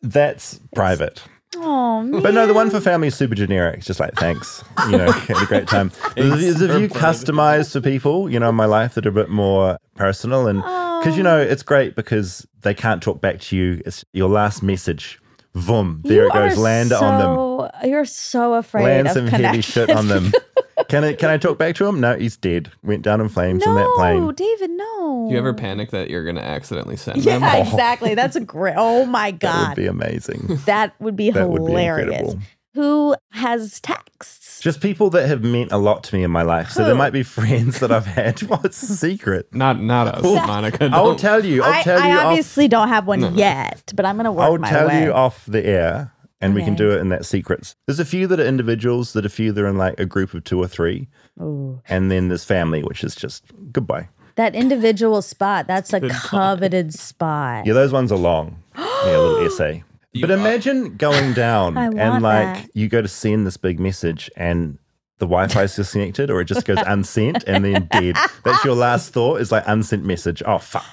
[0.00, 1.22] That's private.
[1.56, 2.20] Oh.
[2.22, 3.78] But no, the one for family is super generic.
[3.78, 4.62] It's just like, thanks.
[4.88, 5.90] You know, had a great time.
[6.14, 9.12] There's, there's a few customized for people, you know, in my life that are a
[9.12, 10.46] bit more personal.
[10.46, 10.58] And
[11.02, 13.82] because, you know, it's great because they can't talk back to you.
[13.84, 15.20] It's your last message.
[15.54, 16.00] Vroom.
[16.04, 16.56] There You it goes.
[16.58, 17.34] Land it on them.
[17.82, 20.32] so- You're so afraid Land of some heavy shit on them.
[20.88, 22.00] Can I, can I talk back to him?
[22.00, 22.70] No, he's dead.
[22.82, 24.20] Went down in flames in that plane.
[24.20, 24.34] no, plane.
[24.58, 25.26] David, no.
[25.28, 27.42] Do you ever panic that you're going to accidentally send them?
[27.42, 28.14] Yeah, exactly.
[28.16, 28.74] That's a great.
[28.76, 30.58] Oh my god, That would be amazing.
[30.66, 32.08] that would be That would be hilarious.
[32.20, 32.40] incredible.
[32.74, 34.60] Who has texts?
[34.60, 36.70] Just people that have meant a lot to me in my life.
[36.70, 38.40] So there might be friends that I've had.
[38.42, 39.52] What's it's a secret.
[39.52, 40.88] Not not us, Well, Monica.
[40.92, 41.64] I'll tell you.
[41.64, 42.14] I'll I, tell I you.
[42.18, 43.36] off- obviously don't have one No, no.
[43.36, 45.02] yet, but I'm gonna work I'll my tell way.
[45.02, 47.74] you off the air, and we can do it in that secrets.
[47.86, 49.12] There's a few that are individuals.
[49.12, 51.08] That a few that are in like a group of two or three,
[51.40, 51.80] Ooh.
[51.88, 54.08] and then there's family, which is just goodbye.
[54.36, 56.16] That individual spot, that's a Goodbye.
[56.22, 57.66] coveted spot.
[57.66, 58.62] Yeah, those ones are long.
[58.76, 59.82] yeah, a little essay.
[60.12, 62.70] You But are- imagine going down and like that.
[62.74, 64.78] you go to send this big message and
[65.18, 68.16] the Wi-Fi is disconnected or it just goes unsent and then dead.
[68.44, 70.42] That's your last thought is like unsent message.
[70.46, 70.86] Oh fuck.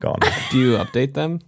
[0.00, 0.18] Gone.
[0.50, 1.40] Do you update them?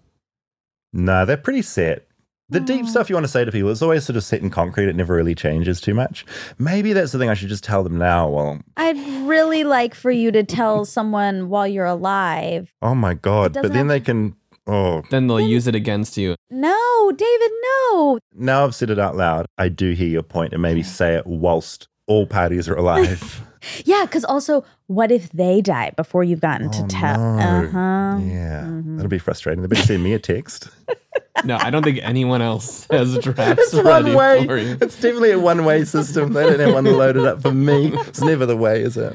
[0.92, 2.06] No, they're pretty set.
[2.54, 2.88] The deep mm.
[2.88, 4.88] stuff you want to say to people is always sort of set in concrete.
[4.88, 6.24] It never really changes too much.
[6.56, 8.28] Maybe that's the thing I should just tell them now.
[8.28, 8.96] Well, I'd
[9.26, 12.72] really like for you to tell someone while you're alive.
[12.80, 13.54] oh my God.
[13.54, 14.36] But then have- they can,
[14.68, 16.36] oh, Then they'll use it against you.
[16.48, 18.20] No, David, no.
[18.32, 19.46] now I've said it out loud.
[19.58, 23.40] I do hear your point and maybe say it whilst all parties are alive.
[23.86, 27.18] Yeah, because also, what if they die before you've gotten to Oh, tell?
[27.18, 27.42] no.
[27.42, 28.18] Uh huh.
[28.22, 28.60] yeah.
[28.66, 28.96] Mm-hmm.
[28.98, 29.62] That'll be frustrating.
[29.62, 30.68] They better send me a text.
[31.44, 34.46] No, I don't think anyone else has drafts It's one ready way.
[34.46, 34.78] for you.
[34.80, 36.32] It's definitely a one way system.
[36.32, 37.88] They don't have one loaded up for me.
[38.06, 39.14] It's never the way, is it?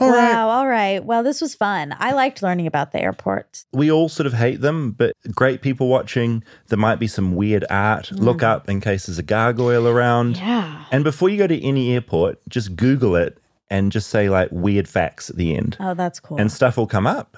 [0.00, 0.32] All right.
[0.32, 0.48] wow.
[0.48, 1.04] All right.
[1.04, 1.94] Well, this was fun.
[1.98, 3.64] I liked learning about the airport.
[3.72, 6.42] We all sort of hate them, but great people watching.
[6.68, 8.10] There might be some weird art.
[8.12, 10.36] Look up in case there's a gargoyle around.
[10.36, 10.40] Mm.
[10.40, 10.84] Yeah.
[10.90, 13.38] And before you go to any airport, just Google it
[13.70, 15.76] and just say like weird facts at the end.
[15.80, 16.38] Oh, that's cool.
[16.38, 17.36] And stuff will come up.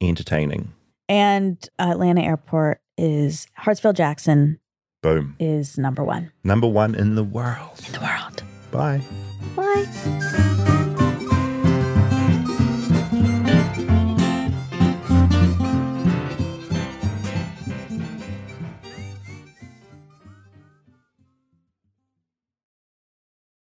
[0.00, 0.72] Entertaining.
[1.08, 4.58] And Atlanta Airport is Hartsfield Jackson
[5.02, 5.36] Boom.
[5.38, 7.80] is number one Number one in the world.
[7.86, 8.42] in the world.
[8.70, 9.00] Bye.
[9.56, 10.48] Bye.